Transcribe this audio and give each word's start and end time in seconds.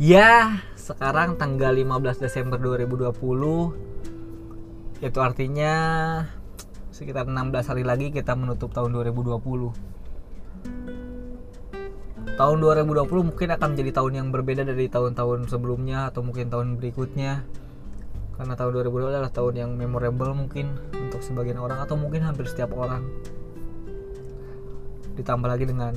Ya, 0.00 0.64
sekarang 0.80 1.36
tanggal 1.36 1.76
15 1.76 2.24
Desember 2.24 2.56
2020 2.56 3.12
Itu 5.04 5.18
artinya 5.20 5.74
sekitar 6.88 7.28
16 7.28 7.68
hari 7.68 7.84
lagi 7.84 8.08
kita 8.08 8.32
menutup 8.32 8.72
tahun 8.72 8.96
2020 8.96 9.36
Tahun 12.32 12.56
2020 12.64 13.28
mungkin 13.28 13.48
akan 13.52 13.76
menjadi 13.76 14.00
tahun 14.00 14.12
yang 14.16 14.32
berbeda 14.32 14.64
dari 14.64 14.88
tahun-tahun 14.88 15.52
sebelumnya 15.52 16.08
atau 16.08 16.24
mungkin 16.24 16.48
tahun 16.48 16.80
berikutnya. 16.80 17.44
Karena 18.40 18.56
tahun 18.56 18.80
2020 18.80 19.12
adalah 19.12 19.28
tahun 19.28 19.52
yang 19.60 19.76
memorable 19.76 20.32
mungkin 20.32 20.80
untuk 20.96 21.20
sebagian 21.20 21.60
orang 21.60 21.76
atau 21.84 22.00
mungkin 22.00 22.24
hampir 22.24 22.48
setiap 22.48 22.72
orang. 22.72 23.04
Ditambah 25.20 25.44
lagi 25.44 25.68
dengan 25.68 25.92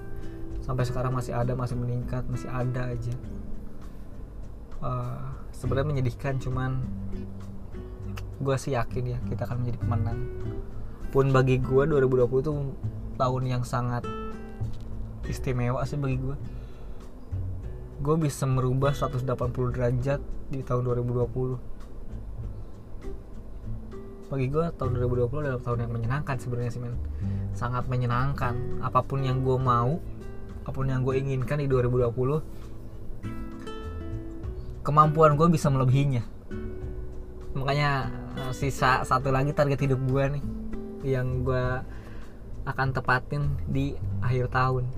Sampai 0.63 0.87
sekarang 0.87 1.13
masih 1.13 1.35
ada 1.35 1.53
masih 1.53 1.75
meningkat 1.75 2.23
masih 2.31 2.49
ada 2.49 2.87
aja. 2.91 3.13
Uh, 4.77 5.33
sebenarnya 5.51 5.89
menyedihkan 5.89 6.37
cuman 6.39 6.85
gue 8.37 8.53
sih 8.61 8.77
yakin 8.77 9.17
ya 9.17 9.19
kita 9.27 9.43
akan 9.45 9.57
menjadi 9.61 9.77
pemenang. 9.83 10.19
Pun 11.11 11.35
bagi 11.35 11.59
gue 11.59 11.83
2020 11.91 12.41
itu 12.41 12.51
tahun 13.17 13.43
yang 13.49 13.65
sangat 13.67 14.05
istimewa 15.27 15.83
sih 15.83 15.99
bagi 15.99 16.23
gue 16.23 16.35
gue 17.97 18.15
bisa 18.21 18.45
merubah 18.45 18.93
180 18.93 19.25
derajat 19.73 20.21
di 20.53 20.61
tahun 20.61 20.85
2020 20.85 21.77
bagi 24.27 24.51
gue 24.51 24.65
tahun 24.75 24.91
2020 24.99 25.39
adalah 25.39 25.63
tahun 25.63 25.87
yang 25.87 25.91
menyenangkan 25.95 26.35
sebenarnya 26.35 26.71
sih 26.75 26.83
men. 26.83 26.99
Sangat 27.55 27.87
menyenangkan. 27.87 28.83
Apa 28.83 28.99
pun 28.99 29.23
yang 29.23 29.39
gue 29.39 29.55
mau 29.55 30.03
apa 30.67 30.75
pun 30.75 30.83
yang 30.83 30.99
gue 31.07 31.15
inginkan 31.15 31.63
di 31.63 31.67
2020 31.71 32.43
kemampuan 34.83 35.39
gue 35.39 35.47
bisa 35.47 35.71
melebihinya. 35.71 36.27
Makanya 37.55 38.11
eh, 38.35 38.51
sisa 38.51 39.07
satu 39.07 39.31
lagi 39.31 39.55
target 39.55 39.79
hidup 39.87 40.03
gue 40.11 40.23
nih 40.35 40.43
yang 41.07 41.47
gue 41.47 41.79
akan 42.67 42.91
tepatin 42.91 43.55
di 43.63 43.95
akhir 44.19 44.51
tahun. 44.51 44.91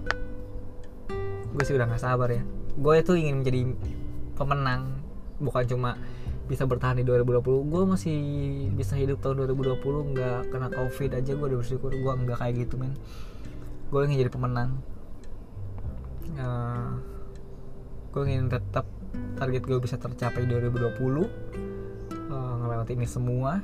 Gue 1.53 1.64
sih 1.70 1.77
udah 1.77 1.86
gak 1.86 2.02
sabar 2.02 2.33
ya 2.33 2.42
gue 2.78 2.94
itu 3.00 3.12
ingin 3.17 3.36
menjadi 3.42 3.62
pemenang 4.38 5.00
bukan 5.39 5.64
cuma 5.66 5.92
bisa 6.50 6.66
bertahan 6.66 6.98
di 6.98 7.06
2020 7.06 7.45
gue 7.70 7.84
masih 7.86 8.17
bisa 8.73 8.98
hidup 8.98 9.22
tahun 9.22 9.45
2020 9.53 10.17
nggak 10.17 10.42
kena 10.50 10.67
covid 10.73 11.14
aja 11.14 11.31
gue 11.38 11.45
udah 11.45 11.59
bersyukur. 11.61 11.94
Gue 11.94 12.09
nggak 12.09 12.42
kayak 12.42 12.53
gitu 12.66 12.81
men. 12.81 12.98
Gue 13.94 14.09
ingin 14.09 14.26
jadi 14.26 14.31
pemenang. 14.34 14.81
Uh, 16.34 16.98
gue 18.09 18.22
ingin 18.26 18.50
tetap 18.50 18.89
target 19.38 19.61
gue 19.61 19.78
bisa 19.78 20.02
tercapai 20.02 20.50
2020 20.50 20.81
uh, 22.33 22.54
ngelewati 22.66 22.98
ini 22.98 23.06
semua 23.06 23.61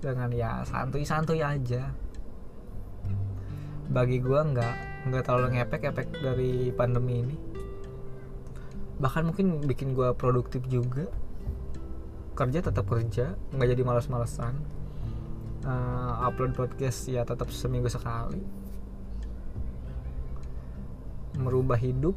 dengan 0.00 0.32
ya 0.32 0.64
santuy-santuy 0.64 1.44
aja. 1.44 1.92
Bagi 3.92 4.24
gue 4.24 4.40
nggak 4.40 4.74
nggak 5.12 5.22
terlalu 5.24 5.60
ngepek 5.60 5.92
efek 5.92 6.08
dari 6.24 6.72
pandemi 6.72 7.28
ini 7.28 7.47
bahkan 8.98 9.26
mungkin 9.26 9.62
bikin 9.62 9.94
gue 9.94 10.10
produktif 10.14 10.66
juga. 10.66 11.06
Kerja 12.38 12.62
tetap 12.62 12.86
kerja 12.86 13.34
nggak 13.50 13.68
jadi 13.74 13.82
malas-malesan 13.82 14.54
uh, 15.66 16.26
upload 16.26 16.54
podcast 16.54 17.08
ya 17.08 17.22
tetap 17.26 17.50
seminggu 17.50 17.90
sekali. 17.90 18.42
Merubah 21.38 21.78
hidup 21.78 22.14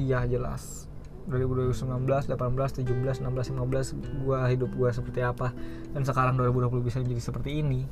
iya 0.00 0.24
jelas. 0.24 0.88
2019, 1.28 1.76
18, 1.76 2.32
17, 2.32 3.22
16, 3.22 3.22
15 3.22 4.24
gua 4.24 4.48
hidup 4.50 4.72
gua 4.74 4.90
seperti 4.90 5.20
apa? 5.22 5.52
Dan 5.92 6.02
sekarang 6.02 6.34
2020 6.40 6.80
bisa 6.80 6.98
menjadi 6.98 7.22
seperti 7.22 7.60
ini. 7.60 7.84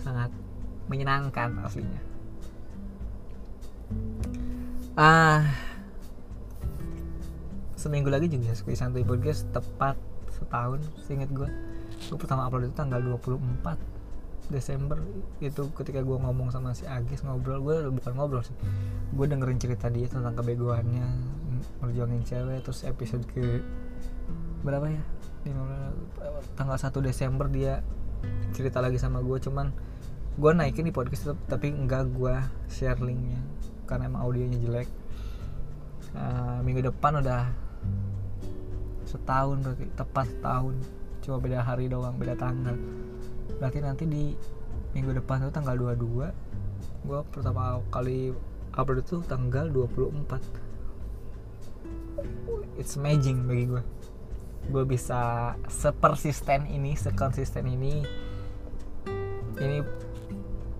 Sangat 0.00 0.32
menyenangkan 0.88 1.62
aslinya. 1.62 2.02
Ah 4.96 5.65
seminggu 7.86 8.10
lagi 8.10 8.26
juga 8.26 8.50
Squid 8.50 8.74
Santuy 8.74 9.06
Podcast 9.06 9.46
tepat 9.54 9.94
setahun 10.26 10.82
seinget 11.06 11.30
gue 11.30 11.46
gue 12.10 12.18
pertama 12.18 12.50
upload 12.50 12.66
itu 12.66 12.74
tanggal 12.74 12.98
24 12.98 13.78
Desember. 14.50 14.98
Itu 15.38 15.70
ketika 15.74 16.02
gue 16.02 16.18
ngomong 16.18 16.50
sama 16.50 16.74
si 16.74 16.82
Agis 16.86 17.22
ngobrol 17.22 17.62
gue 17.62 17.90
bukan 17.94 18.12
ngobrol 18.14 18.42
sih. 18.42 18.54
Gue 19.14 19.26
dengerin 19.30 19.58
cerita 19.58 19.86
dia 19.86 20.10
tentang 20.10 20.34
kebegoannya 20.34 21.06
merjuangin 21.82 22.26
cewek 22.26 22.66
terus 22.66 22.82
episode 22.82 23.22
ke 23.30 23.62
berapa 24.66 24.90
ya? 24.90 25.02
tanggal 26.58 26.74
1 26.74 26.90
Desember 27.06 27.46
dia 27.46 27.78
cerita 28.50 28.82
lagi 28.82 28.98
sama 28.98 29.22
gue 29.22 29.38
cuman 29.38 29.70
gue 30.34 30.50
naikin 30.50 30.82
di 30.82 30.90
podcast 30.90 31.22
itu 31.22 31.34
tapi 31.46 31.70
enggak 31.70 32.10
gue 32.10 32.34
share 32.66 32.98
linknya 32.98 33.38
karena 33.86 34.10
emang 34.10 34.26
audionya 34.26 34.58
jelek. 34.58 34.90
Uh, 36.16 36.58
minggu 36.66 36.82
depan 36.82 37.22
udah 37.22 37.65
setahun 39.06 39.62
berarti 39.62 39.86
tepat 39.94 40.26
setahun. 40.28 40.74
Cuma 41.22 41.40
beda 41.40 41.62
hari 41.62 41.88
doang 41.88 42.18
beda 42.18 42.34
tanggal. 42.36 42.76
Berarti 43.56 43.78
nanti 43.80 44.04
di 44.04 44.24
minggu 44.92 45.16
depan 45.22 45.44
itu 45.44 45.52
tanggal 45.52 45.76
22 45.76 46.32
gue 47.06 47.20
pertama 47.30 47.78
kali 47.92 48.34
upload 48.74 49.04
itu 49.04 49.22
tanggal 49.28 49.68
24 49.70 50.40
it's 52.80 52.96
amazing 52.96 53.46
bagi 53.46 53.68
gue 53.70 53.84
gue 54.66 54.84
bisa 54.88 55.54
sepersisten 55.70 56.66
ini 56.66 56.98
sekonsisten 56.98 57.70
ini. 57.70 58.02
Ini 59.56 59.78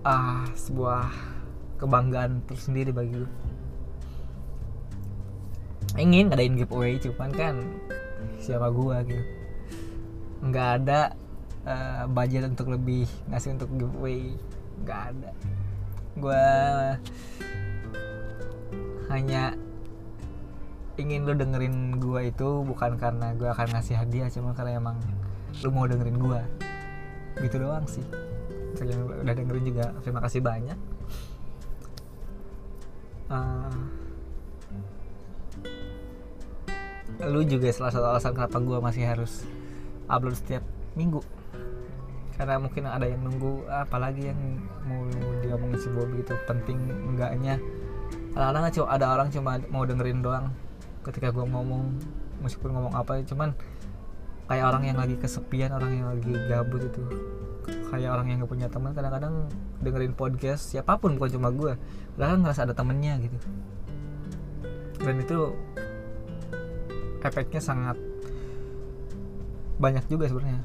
ah 0.03 0.43
sebuah 0.53 1.07
kebanggaan 1.79 2.43
tersendiri 2.45 2.91
bagi 2.91 3.15
gue 3.15 3.31
ingin 5.97 6.29
ngadain 6.29 6.53
giveaway 6.59 6.99
cuman 7.01 7.31
kan 7.33 7.55
siapa 8.37 8.69
gua 8.69 9.01
gitu. 9.03 9.23
Nggak 10.41 10.69
ada 10.81 10.99
uh, 11.65 12.03
budget 12.09 12.45
untuk 12.45 12.73
lebih 12.73 13.09
ngasih 13.29 13.57
untuk 13.57 13.69
giveaway. 13.75 14.37
Nggak 14.85 15.01
ada. 15.13 15.29
Gua 16.17 16.43
hanya 19.07 19.53
ingin 20.97 21.29
lo 21.29 21.33
dengerin 21.37 22.01
gua 22.01 22.25
itu 22.25 22.65
bukan 22.65 22.97
karena 22.97 23.33
gua 23.37 23.53
akan 23.53 23.77
ngasih 23.77 23.95
hadiah 23.97 24.27
cuma 24.33 24.57
karena 24.57 24.81
emang 24.81 24.97
lo 25.65 25.69
mau 25.73 25.85
dengerin 25.89 26.17
gua. 26.21 26.41
Gitu 27.37 27.57
doang 27.57 27.85
sih. 27.89 28.05
Udah 28.77 29.33
dengerin 29.33 29.65
juga 29.65 29.93
terima 30.05 30.21
kasih 30.21 30.41
banyak. 30.41 30.77
Uh, 33.27 33.96
lu 37.25 37.41
juga 37.41 37.73
salah 37.73 37.89
satu 37.89 38.05
alasan 38.05 38.33
kenapa 38.37 38.61
gue 38.61 38.77
masih 38.77 39.03
harus 39.09 39.45
upload 40.05 40.37
setiap 40.37 40.61
minggu. 40.93 41.21
Karena 42.37 42.61
mungkin 42.61 42.85
ada 42.85 43.09
yang 43.09 43.25
nunggu 43.25 43.65
apalagi 43.65 44.29
yang 44.29 44.37
mau 44.85 45.01
diomongin 45.41 45.79
si 45.81 45.89
Bobby 45.89 46.21
itu 46.21 46.37
penting 46.45 46.77
enggaknya. 47.09 47.57
Kadang-kadang 48.37 48.73
cuma 48.77 48.87
ada 48.93 49.05
orang 49.17 49.27
cuma 49.33 49.57
mau 49.73 49.83
dengerin 49.89 50.21
doang 50.21 50.53
ketika 51.01 51.33
gue 51.33 51.41
ngomong 51.41 51.97
meskipun 52.45 52.77
ngomong 52.77 52.93
apa 52.93 53.25
cuman 53.25 53.57
kayak 54.45 54.65
orang 54.69 54.83
yang 54.85 54.97
lagi 55.01 55.17
kesepian 55.17 55.73
orang 55.73 55.91
yang 55.97 56.07
lagi 56.13 56.33
gabut 56.45 56.85
itu. 56.85 57.03
Kayak 57.89 58.15
orang 58.15 58.27
yang 58.29 58.37
gak 58.45 58.51
punya 58.53 58.67
teman 58.69 58.93
kadang-kadang 58.93 59.49
dengerin 59.81 60.13
podcast 60.13 60.71
siapa 60.71 61.01
pun 61.01 61.17
bukan 61.17 61.41
cuma 61.41 61.49
gue 61.49 61.73
kadang 62.15 62.45
ngerasa 62.45 62.69
ada 62.69 62.77
temennya 62.77 63.17
gitu. 63.17 63.37
Dan 65.01 65.17
itu 65.25 65.57
efeknya 67.21 67.61
sangat 67.61 67.97
banyak 69.77 70.05
juga 70.09 70.29
sebenarnya. 70.29 70.61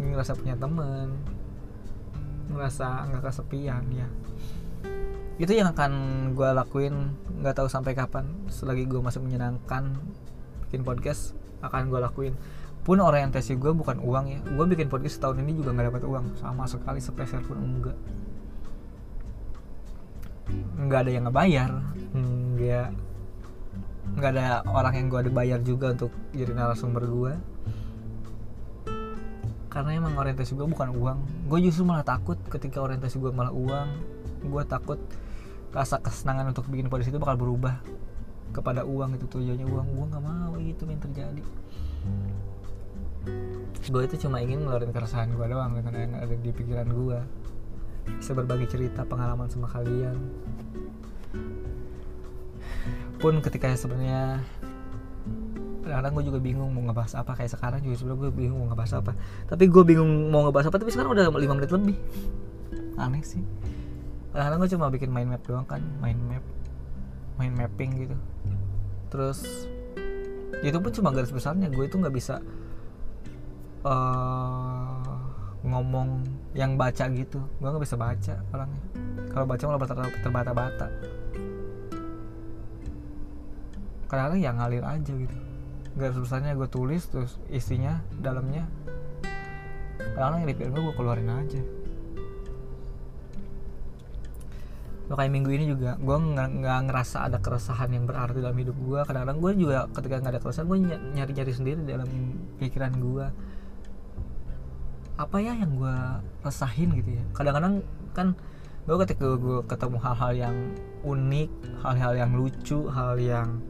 Ngerasa 0.00 0.32
punya 0.36 0.56
temen 0.56 1.20
ngerasa 2.50 3.06
nggak 3.12 3.22
kesepian 3.30 3.84
ya. 3.94 4.08
Itu 5.40 5.54
yang 5.54 5.72
akan 5.72 5.92
gue 6.34 6.50
lakuin 6.50 7.14
nggak 7.40 7.62
tahu 7.62 7.68
sampai 7.70 7.94
kapan. 7.94 8.26
Selagi 8.50 8.84
gue 8.90 9.00
masih 9.00 9.22
menyenangkan 9.22 9.96
bikin 10.66 10.82
podcast 10.82 11.36
akan 11.62 11.88
gue 11.88 12.00
lakuin. 12.02 12.34
Pun 12.80 12.98
orientasi 12.98 13.60
gue 13.60 13.72
bukan 13.76 14.00
uang 14.00 14.24
ya. 14.28 14.40
Gue 14.42 14.66
bikin 14.66 14.88
podcast 14.88 15.20
tahun 15.20 15.44
ini 15.46 15.60
juga 15.60 15.76
nggak 15.76 15.94
dapat 15.94 16.02
uang. 16.08 16.26
Sama 16.40 16.66
sekali 16.66 16.98
sepeser 16.98 17.44
pun 17.44 17.60
enggak. 17.60 17.96
Nggak 20.80 21.00
ada 21.06 21.10
yang 21.12 21.24
ngebayar. 21.28 21.70
Bahagia 22.60 22.92
nggak 24.18 24.30
ada 24.36 24.66
orang 24.66 24.94
yang 24.98 25.06
gue 25.06 25.20
ada 25.28 25.32
bayar 25.32 25.60
juga 25.62 25.94
untuk 25.94 26.12
jadi 26.34 26.52
narasumber 26.54 27.04
gue 27.06 27.32
karena 29.70 30.02
emang 30.02 30.18
orientasi 30.18 30.58
gue 30.58 30.66
bukan 30.66 30.90
uang. 30.98 31.18
Gue 31.46 31.62
justru 31.62 31.86
malah 31.86 32.02
takut 32.02 32.34
ketika 32.50 32.82
orientasi 32.82 33.22
gue 33.22 33.30
malah 33.30 33.54
uang. 33.54 33.88
Gue 34.50 34.62
takut 34.66 34.98
rasa 35.70 36.02
kesenangan 36.02 36.50
untuk 36.50 36.66
bikin 36.66 36.90
podcast 36.90 37.14
itu 37.14 37.22
bakal 37.22 37.38
berubah 37.38 37.78
kepada 38.50 38.82
uang 38.82 39.14
itu 39.14 39.30
tujuannya 39.30 39.66
uang. 39.70 39.86
Gue 39.94 40.04
nggak 40.10 40.24
mau 40.26 40.58
itu 40.58 40.82
yang 40.82 40.98
terjadi. 40.98 41.42
Gue 43.94 44.02
itu 44.10 44.26
cuma 44.26 44.42
ingin 44.42 44.66
ngeluarin 44.66 44.90
keresahan 44.90 45.30
gue 45.30 45.46
doang 45.46 45.70
dengan 45.78 45.94
yang 45.94 46.12
ada 46.18 46.34
di 46.34 46.50
pikiran 46.50 46.90
gue 46.90 47.18
bisa 48.18 48.34
berbagi 48.34 48.66
cerita 48.66 49.06
pengalaman 49.06 49.46
sama 49.46 49.70
kalian 49.70 50.18
pun 53.20 53.44
ketika 53.44 53.68
sebenarnya 53.76 54.40
kadang-kadang 55.84 56.12
gue 56.16 56.24
juga 56.32 56.40
bingung 56.40 56.70
mau 56.72 56.82
ngebahas 56.88 57.20
apa 57.20 57.36
kayak 57.36 57.52
sekarang 57.52 57.80
juga 57.84 57.96
sebenarnya 58.00 58.20
gue 58.24 58.30
bingung 58.32 58.58
mau 58.64 58.68
ngebahas 58.72 58.92
apa. 59.04 59.12
Tapi 59.44 59.64
gue 59.68 59.82
bingung 59.84 60.10
mau 60.32 60.48
ngebahas 60.48 60.72
apa 60.72 60.76
tapi 60.80 60.90
sekarang 60.90 61.12
udah 61.12 61.28
5 61.28 61.36
menit 61.36 61.70
lebih. 61.70 61.96
Aneh 62.96 63.20
sih. 63.20 63.44
Kadang-kadang 64.32 64.58
gue 64.64 64.70
cuma 64.72 64.86
bikin 64.88 65.10
mind 65.12 65.28
map 65.36 65.42
doang 65.44 65.66
kan 65.68 65.84
mind 66.00 66.20
map 66.24 66.44
mind 67.36 67.54
mapping 67.60 67.90
gitu. 68.08 68.16
Terus 69.12 69.68
itu 70.64 70.76
pun 70.80 70.92
cuma 70.92 71.12
garis 71.12 71.32
besarnya 71.32 71.68
gue 71.68 71.84
itu 71.84 71.96
nggak 72.00 72.14
bisa 72.16 72.40
uh, 73.84 75.20
ngomong 75.60 76.24
yang 76.56 76.80
baca 76.80 77.04
gitu. 77.12 77.44
Gue 77.60 77.68
nggak 77.68 77.84
bisa 77.84 78.00
baca 78.00 78.34
orangnya. 78.56 78.82
Kalau 79.28 79.44
baca 79.44 79.62
malah 79.68 80.08
terbata-bata 80.24 80.88
kadang-kadang 84.10 84.40
ya 84.42 84.50
ngalir 84.50 84.82
aja 84.82 85.12
gitu. 85.14 85.36
Garis 85.94 86.18
besarnya 86.18 86.58
gue 86.58 86.66
tulis 86.66 87.02
terus 87.06 87.38
isinya 87.46 88.02
dalamnya. 88.18 88.66
Kadang-kadang 90.18 90.38
yang 90.42 90.48
di 90.50 90.54
gue 90.58 90.82
gue 90.82 90.94
keluarin 90.98 91.30
aja. 91.30 91.62
Kayak 95.10 95.32
minggu 95.34 95.50
ini 95.50 95.64
juga 95.74 95.98
gue 95.98 96.16
nggak 96.38 96.78
ngerasa 96.86 97.26
ada 97.26 97.42
keresahan 97.42 97.90
yang 97.90 98.06
berarti 98.06 98.38
dalam 98.38 98.54
hidup 98.54 98.78
gue 98.78 99.00
kadang-kadang 99.02 99.38
gue 99.42 99.52
juga 99.58 99.78
ketika 99.90 100.22
nggak 100.22 100.32
ada 100.38 100.42
keresahan 100.42 100.66
gue 100.70 100.78
nyari-nyari 101.18 101.52
sendiri 101.54 101.80
dalam 101.82 102.06
pikiran 102.62 102.94
gue 102.94 103.26
apa 105.18 105.36
ya 105.42 105.52
yang 105.52 105.76
gue 105.76 105.96
resahin 106.46 106.94
gitu 106.94 107.10
ya? 107.18 107.24
Kadang-kadang 107.34 107.82
kan 108.14 108.38
gue 108.86 108.96
ketika 109.02 109.34
gue 109.34 109.58
ketemu 109.66 109.98
hal-hal 109.98 110.32
yang 110.32 110.56
unik 111.02 111.50
hal-hal 111.82 112.12
yang 112.14 112.30
lucu 112.38 112.78
hal 112.88 113.18
yang 113.18 113.60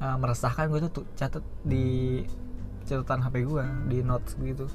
uh, 0.00 0.16
meresahkan 0.18 0.68
gue 0.70 0.80
tuh 0.90 1.06
catat 1.18 1.44
di 1.66 2.20
catatan 2.86 3.22
HP 3.22 3.34
gue 3.46 3.64
di 3.88 3.98
notes 4.02 4.34
gitu. 4.38 4.66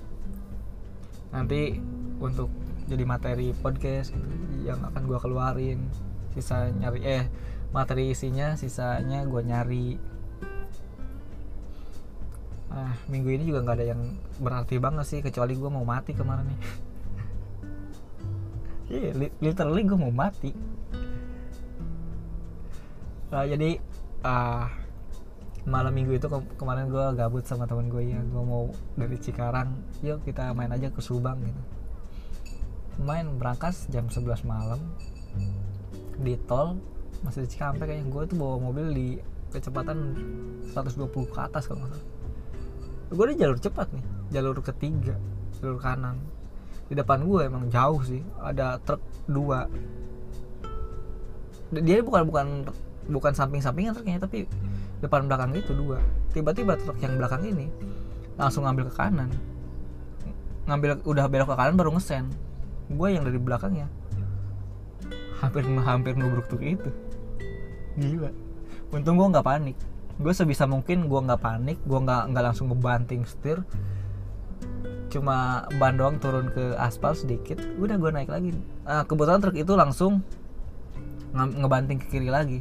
Nanti 1.32 1.80
untuk 2.18 2.50
jadi 2.88 3.04
materi 3.04 3.52
podcast 3.52 4.16
gitu, 4.16 4.28
yang 4.64 4.80
akan 4.80 5.04
gue 5.06 5.20
keluarin 5.20 5.80
sisa 6.32 6.72
nyari 6.72 7.02
eh 7.04 7.26
materi 7.76 8.16
isinya 8.16 8.56
sisanya 8.56 9.28
gue 9.28 9.42
nyari. 9.44 9.88
Ah 12.72 12.96
minggu 13.12 13.32
ini 13.32 13.44
juga 13.48 13.64
nggak 13.64 13.78
ada 13.80 13.86
yang 13.96 14.02
berarti 14.40 14.76
banget 14.80 15.06
sih 15.08 15.20
kecuali 15.20 15.56
gue 15.56 15.70
mau 15.72 15.84
mati 15.84 16.12
kemarin 16.16 16.48
nih. 16.48 16.62
Yeah, 18.88 19.12
literally 19.44 19.84
gue 19.84 20.00
mau 20.00 20.16
mati. 20.16 20.56
Uh, 23.28 23.44
jadi 23.44 23.84
uh, 24.24 24.72
malam 25.68 25.92
minggu 25.92 26.16
itu 26.16 26.32
ke 26.32 26.40
kemarin 26.56 26.88
gue 26.88 27.06
gabut 27.20 27.44
sama 27.44 27.68
temen 27.68 27.92
gue 27.92 28.00
ya, 28.00 28.24
gue 28.24 28.44
mau 28.44 28.72
dari 28.96 29.20
Cikarang, 29.20 29.76
yuk 30.00 30.24
kita 30.24 30.56
main 30.56 30.72
aja 30.72 30.88
ke 30.88 31.04
Subang 31.04 31.44
gitu. 31.44 31.62
Main 33.04 33.36
berangkas 33.36 33.92
jam 33.92 34.08
11 34.08 34.48
malam 34.48 34.80
di 36.24 36.40
tol 36.48 36.80
masih 37.22 37.44
di 37.44 37.50
Cikampek 37.52 37.84
kayaknya. 37.84 38.08
Gue 38.08 38.24
tuh 38.32 38.40
bawa 38.40 38.64
mobil 38.64 38.88
di 38.96 39.08
kecepatan 39.52 40.16
120 40.72 41.36
ke 41.36 41.40
atas 41.44 41.68
kalau 41.68 41.84
salah. 41.84 42.04
Gue 43.12 43.26
di 43.32 43.36
jalur 43.36 43.60
cepat 43.60 43.92
nih 43.92 44.06
jalur 44.40 44.64
ketiga 44.64 45.20
jalur 45.60 45.78
kanan. 45.84 46.16
Di 46.88 46.96
depan 46.96 47.28
gue 47.28 47.44
emang 47.44 47.68
jauh 47.68 48.00
sih 48.08 48.24
ada 48.40 48.80
truk 48.88 49.04
dua. 49.28 49.68
Dia 51.76 52.00
bukan 52.00 52.24
bukan 52.24 52.48
bukan 53.12 53.32
samping-sampingan 53.36 53.96
truknya 53.96 54.24
tapi 54.24 54.48
depan 55.02 55.30
belakang 55.30 55.54
itu 55.54 55.72
dua. 55.74 56.02
Tiba-tiba 56.34 56.78
truk 56.78 56.98
yang 57.02 57.18
belakang 57.18 57.46
ini 57.46 57.70
langsung 58.38 58.66
ngambil 58.66 58.90
ke 58.90 58.94
kanan. 58.98 59.30
Ngambil 60.68 61.02
udah 61.06 61.26
belok 61.30 61.48
ke 61.54 61.56
kanan 61.58 61.76
baru 61.78 61.92
ngesen. 61.98 62.30
Gue 62.94 63.14
yang 63.14 63.24
dari 63.26 63.40
belakangnya. 63.40 63.88
Hampir 65.38 65.64
hampir 65.86 66.14
nubruk 66.18 66.50
tuh 66.50 66.60
itu. 66.62 66.90
Gila. 67.98 68.32
Untung 68.94 69.18
gue 69.20 69.28
nggak 69.28 69.46
panik. 69.46 69.78
Gue 70.18 70.34
sebisa 70.34 70.66
mungkin 70.66 71.06
gue 71.06 71.20
nggak 71.22 71.42
panik 71.42 71.78
gue 71.86 72.00
nggak 72.02 72.34
nggak 72.34 72.44
langsung 72.52 72.74
ngebanting 72.74 73.22
setir. 73.26 73.62
Cuma 75.08 75.66
ban 75.78 75.96
doang 75.96 76.20
turun 76.20 76.52
ke 76.52 76.76
aspal 76.76 77.14
sedikit 77.16 77.62
udah 77.78 77.96
gue 77.96 78.12
naik 78.12 78.30
lagi. 78.30 78.52
Nah, 78.84 79.06
kebetulan 79.06 79.40
truk 79.40 79.56
itu 79.56 79.74
langsung 79.78 80.26
ngebanting 81.38 82.02
ke 82.02 82.18
kiri 82.18 82.30
lagi. 82.34 82.60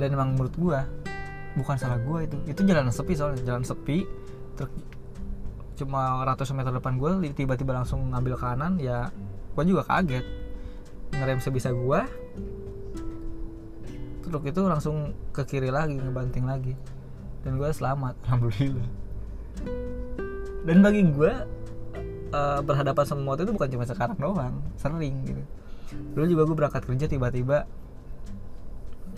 Dan 0.00 0.16
emang 0.16 0.34
menurut 0.34 0.56
gue 0.56 0.80
bukan 1.58 1.76
salah 1.76 1.98
gue 2.00 2.18
itu. 2.24 2.36
Itu 2.48 2.60
jalan 2.64 2.88
sepi 2.88 3.12
soalnya 3.16 3.42
jalan 3.44 3.64
sepi. 3.64 4.04
Truk 4.56 4.70
cuma 5.72 6.20
ratusan 6.28 6.54
meter 6.54 6.70
depan 6.70 7.00
gue 7.00 7.32
tiba-tiba 7.32 7.72
langsung 7.72 8.12
ngambil 8.12 8.36
kanan 8.36 8.76
ya 8.76 9.08
gue 9.56 9.64
juga 9.64 9.84
kaget. 9.88 10.24
Ngerem 11.12 11.40
sebisa 11.40 11.72
gue 11.72 12.00
truk 14.32 14.48
itu 14.48 14.64
langsung 14.64 15.12
ke 15.36 15.44
kiri 15.44 15.68
lagi 15.68 16.00
ngebanting 16.00 16.48
lagi. 16.48 16.72
Dan 17.44 17.60
gue 17.60 17.68
selamat. 17.68 18.16
Alhamdulillah. 18.24 18.88
Dan 20.62 20.78
bagi 20.80 21.04
gue 21.10 21.32
uh, 22.32 22.60
berhadapan 22.64 23.04
sama 23.04 23.22
motor 23.34 23.44
itu 23.44 23.52
bukan 23.52 23.68
cuma 23.68 23.84
sekarang 23.84 24.16
doang 24.16 24.56
sering 24.80 25.26
gitu. 25.26 25.42
Dulu 26.16 26.24
juga 26.24 26.42
gue 26.48 26.56
berangkat 26.56 26.82
kerja 26.88 27.06
tiba-tiba 27.10 27.68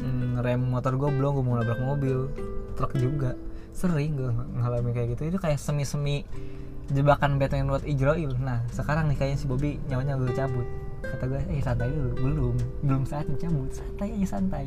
mm, 0.01 0.43
rem 0.43 0.63
motor 0.63 0.99
gue 0.99 1.11
belum 1.11 1.31
gue 1.39 1.45
mau 1.45 1.57
nabrak 1.61 1.81
mobil. 1.83 2.31
Truk 2.75 2.93
juga. 2.99 3.39
Sering 3.75 4.19
gue 4.19 4.31
ngalamin 4.31 4.93
kayak 4.95 5.09
gitu. 5.19 5.35
Itu 5.35 5.39
kayak 5.39 5.59
semi-semi 5.59 6.27
jebakan 6.91 7.41
Batman 7.41 7.71
buat 7.71 7.85
Ijroil. 7.87 8.35
Nah 8.39 8.63
sekarang 8.71 9.11
nih 9.11 9.17
kayaknya 9.19 9.39
si 9.41 9.47
Bobby 9.47 9.79
nyawanya 9.91 10.19
gue 10.21 10.31
cabut. 10.35 10.67
Kata 11.05 11.25
gue 11.29 11.41
eh 11.53 11.63
santai 11.63 11.91
dulu. 11.91 12.13
Belum. 12.19 12.55
Belum 12.83 13.03
saatnya 13.07 13.37
cabut. 13.39 13.71
Santai 13.71 14.09
aja 14.15 14.39
santai. 14.39 14.67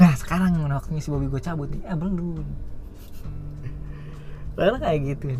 Nah 0.00 0.12
sekarang 0.16 0.56
waktunya 0.64 1.02
si 1.02 1.08
Bobby 1.12 1.26
gue 1.28 1.42
cabut 1.42 1.68
nih. 1.68 1.82
Ah 1.84 1.96
belum. 1.96 2.44
Karena 4.56 4.76
kayak 4.76 5.00
gitu. 5.16 5.36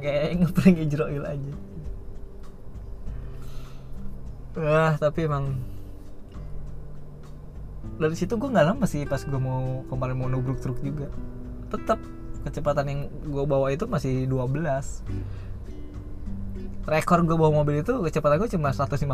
Kayak 0.00 0.42
ngeprank 0.42 0.76
Ijroil 0.86 1.24
aja. 1.26 1.54
Wah 4.58 4.98
tapi 4.98 5.30
emang 5.30 5.54
dari 8.00 8.16
situ 8.16 8.40
gue 8.40 8.48
nggak 8.48 8.66
lama 8.66 8.84
sih 8.88 9.04
pas 9.04 9.20
gue 9.20 9.36
mau 9.36 9.84
kemarin 9.92 10.16
mau 10.16 10.28
nubruk 10.32 10.56
truk 10.64 10.80
juga. 10.80 11.12
Tetap 11.68 12.00
kecepatan 12.48 12.84
yang 12.88 13.00
gue 13.28 13.44
bawa 13.44 13.68
itu 13.68 13.84
masih 13.84 14.24
12 14.24 15.04
rekor 16.88 17.20
gue 17.28 17.36
bawa 17.36 17.60
mobil 17.60 17.84
itu 17.84 17.92
kecepatan 18.00 18.40
gue 18.40 18.48
cuma 18.56 18.72
155 18.72 19.04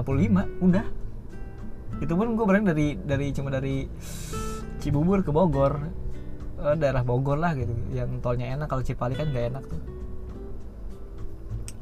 udah. 0.62 0.86
Itu 1.98 2.12
pun 2.14 2.38
gue 2.38 2.44
berani 2.46 2.64
dari 2.70 2.86
dari 2.94 3.26
cuma 3.34 3.50
dari 3.50 3.90
Cibubur 4.78 5.26
ke 5.26 5.34
Bogor. 5.34 5.82
Eh, 6.56 6.76
daerah 6.78 7.02
Bogor 7.02 7.42
lah 7.42 7.58
gitu 7.58 7.74
yang 7.90 8.22
tolnya 8.22 8.54
enak 8.54 8.70
kalau 8.70 8.86
Cipali 8.86 9.18
kan 9.18 9.34
gak 9.34 9.50
enak 9.50 9.64
tuh. 9.66 9.82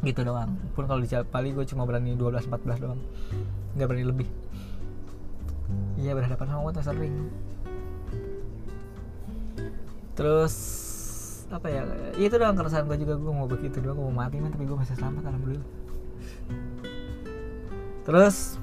Gitu 0.00 0.25
doang. 0.25 0.56
Pun 0.73 0.88
kalau 0.88 1.04
di 1.04 1.08
Cipali 1.12 1.52
gue 1.52 1.68
cuma 1.68 1.84
berani 1.84 2.16
12 2.16 2.49
14 2.49 2.80
doang. 2.80 3.00
Nggak 3.76 3.87
berani 3.92 4.06
lebih 4.08 4.28
iya 5.95 6.12
berhadapan 6.12 6.47
sama 6.50 6.61
motor 6.66 6.83
sering 6.83 7.31
terus 10.14 10.54
apa 11.50 11.66
ya 11.71 11.83
itu 12.19 12.35
doang 12.35 12.57
keresahan 12.57 12.87
gue 12.87 12.99
juga. 12.99 13.14
Gue 13.19 13.33
mau 13.35 13.47
begitu 13.47 13.78
doang 13.78 13.99
gue 13.99 14.07
mau 14.11 14.26
mati 14.26 14.43
man 14.43 14.50
tapi 14.50 14.66
gue 14.66 14.75
masih 14.75 14.95
selamat 14.99 15.23
alhamdulillah. 15.26 15.69
Terus 18.04 18.59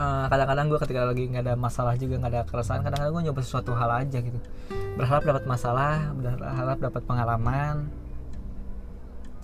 kadang 0.00 0.30
kadang-kadang 0.32 0.66
gue 0.72 0.78
ketika 0.80 1.00
lagi 1.04 1.24
nggak 1.28 1.44
ada 1.44 1.54
masalah 1.60 1.92
juga 2.00 2.14
nggak 2.16 2.32
ada 2.32 2.42
keresahan 2.48 2.80
kadang-kadang 2.80 3.12
gue 3.12 3.22
nyoba 3.28 3.40
sesuatu 3.44 3.70
hal 3.76 3.90
aja 3.90 4.18
gitu. 4.18 4.38
Berharap 4.96 5.22
dapat 5.28 5.44
masalah 5.44 6.10
berharap 6.16 6.78
dapat 6.80 7.02
pengalaman. 7.04 7.92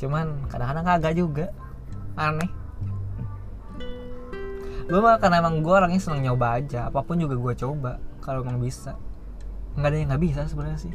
Cuman 0.00 0.48
kadang-kadang 0.48 0.84
kagak 0.86 1.14
juga. 1.14 1.46
Aneh 2.16 2.48
gue 4.86 5.00
mah 5.02 5.18
karena 5.18 5.42
emang 5.42 5.66
gue 5.66 5.74
orangnya 5.74 5.98
seneng 5.98 6.22
nyoba 6.22 6.62
aja. 6.62 6.86
Apa 6.86 7.02
pun 7.02 7.18
juga 7.18 7.34
gue 7.34 7.54
coba 7.58 7.98
kalau 8.22 8.46
emang 8.46 8.62
bisa. 8.62 8.94
Nggak 9.74 9.90
ada 9.90 9.96
yang 9.98 10.08
nggak 10.14 10.22
bisa 10.22 10.40
sebenarnya 10.46 10.78
sih 10.78 10.94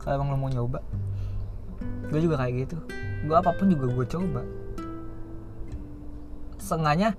kalau 0.00 0.24
emang 0.24 0.28
lo 0.32 0.36
mau 0.40 0.50
nyoba. 0.50 0.80
Gue 2.08 2.20
juga 2.24 2.40
kayak 2.40 2.54
gitu. 2.64 2.76
Gue 3.28 3.36
apa 3.36 3.52
pun 3.52 3.68
juga 3.68 3.92
gue 3.92 4.06
coba. 4.08 4.42
Sengaja 6.56 7.12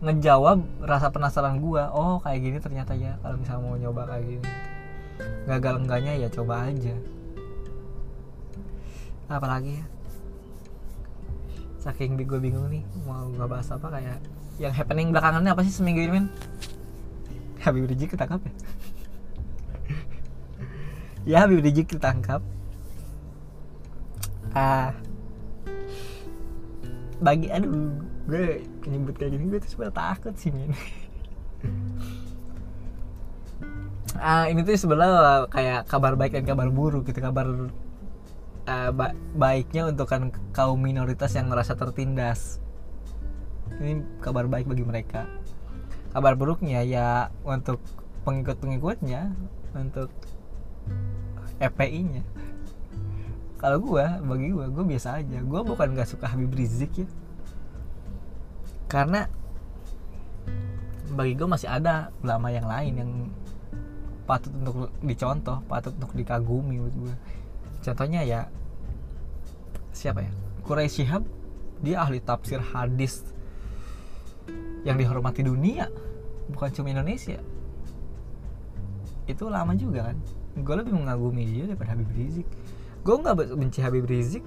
ngejawab 0.00 0.64
rasa 0.80 1.12
penasaran 1.12 1.60
gue 1.60 1.82
oh 1.92 2.24
kayak 2.24 2.40
gini 2.40 2.58
ternyata 2.58 2.96
ya 2.96 3.20
kalau 3.20 3.36
misalnya 3.36 3.62
mau 3.62 3.78
nyoba 3.78 4.02
kayak 4.10 4.24
gini. 4.26 4.48
Gagal 5.46 5.74
enggaknya 5.86 6.12
ya 6.18 6.28
coba 6.32 6.66
aja. 6.66 6.96
Apalagi 9.30 9.78
ya? 9.78 9.84
Saking 11.78 12.18
gue 12.18 12.40
bingung 12.42 12.66
nih 12.66 12.82
mau 13.06 13.30
nggak 13.30 13.46
bahas 13.46 13.70
apa 13.70 13.88
kayak 13.88 14.18
yang 14.60 14.76
happening 14.76 15.08
belakangan 15.08 15.40
ini 15.40 15.50
apa 15.56 15.64
sih 15.64 15.72
seminggu 15.72 16.04
ini 16.04 16.12
men 16.12 16.26
Habib 17.64 17.88
Rizik 17.88 18.12
ketangkap 18.12 18.44
ya? 18.44 18.52
Ya 21.28 21.36
Habib 21.44 21.60
Rizik 21.60 21.92
ketangkap. 21.92 22.40
Ah. 24.56 24.96
Bagi 27.20 27.52
aduh 27.52 28.00
gue 28.28 28.64
nyebut 28.88 29.16
kayak 29.16 29.36
gini 29.36 29.44
gue 29.48 29.60
tuh 29.60 29.70
sebenarnya 29.76 29.96
takut 29.96 30.34
sih 30.36 30.52
men 30.52 30.72
ah 34.20 34.44
ini 34.48 34.60
tuh 34.62 34.76
sebenarnya 34.76 35.48
kayak 35.48 35.80
kabar 35.88 36.12
baik 36.14 36.36
dan 36.36 36.44
kabar 36.44 36.68
buruk 36.68 37.08
gitu 37.08 37.20
kabar 37.24 37.48
uh, 38.68 38.90
ba 38.92 39.16
baiknya 39.32 39.88
untuk 39.88 40.06
kan 40.06 40.28
kaum 40.52 40.76
minoritas 40.80 41.32
yang 41.32 41.48
merasa 41.48 41.72
tertindas 41.72 42.60
ini 43.80 44.04
kabar 44.20 44.46
baik 44.46 44.68
bagi 44.68 44.84
mereka. 44.84 45.26
Kabar 46.12 46.36
buruknya 46.36 46.84
ya 46.84 47.32
untuk 47.42 47.80
pengikut-pengikutnya 48.28 49.32
untuk 49.74 50.12
FPI-nya 51.60 52.24
kalau 53.60 53.76
gue 53.76 54.04
bagi 54.24 54.48
gue 54.56 54.66
gue 54.72 54.84
biasa 54.88 55.20
aja. 55.20 55.38
Gue 55.44 55.60
bukan 55.60 55.92
gak 55.92 56.08
suka 56.08 56.32
Habib 56.32 56.48
Rizik 56.56 57.04
ya. 57.04 57.08
Karena 58.88 59.28
bagi 61.12 61.36
gue 61.36 61.44
masih 61.44 61.68
ada 61.68 62.08
ulama 62.24 62.48
yang 62.48 62.64
lain 62.64 62.92
yang 62.96 63.12
patut 64.24 64.54
untuk 64.54 64.94
dicontoh 65.02 65.58
patut 65.66 65.90
untuk 65.98 66.14
dikagumi 66.14 66.78
menurut 66.78 66.94
gue 66.94 67.14
contohnya 67.82 68.22
ya 68.22 68.46
siapa 69.90 70.22
ya? 70.22 70.30
Quraisy 70.62 71.02
Shihab 71.02 71.26
dia 71.82 71.98
ahli 71.98 72.22
tafsir 72.22 72.62
hadis 72.62 73.26
yang 74.84 74.96
dihormati 74.96 75.44
dunia 75.44 75.88
bukan 76.50 76.70
cuma 76.74 76.90
Indonesia. 76.90 77.38
Itu 79.28 79.46
lama 79.46 79.76
juga 79.78 80.10
kan? 80.10 80.16
Gue 80.58 80.74
lebih 80.82 80.92
mengagumi 80.96 81.46
dia 81.46 81.64
daripada 81.70 81.94
Habib 81.94 82.10
Rizik. 82.10 82.48
Gue 83.06 83.14
nggak 83.16 83.36
benci 83.54 83.78
Habib 83.80 84.04
Rizik. 84.08 84.42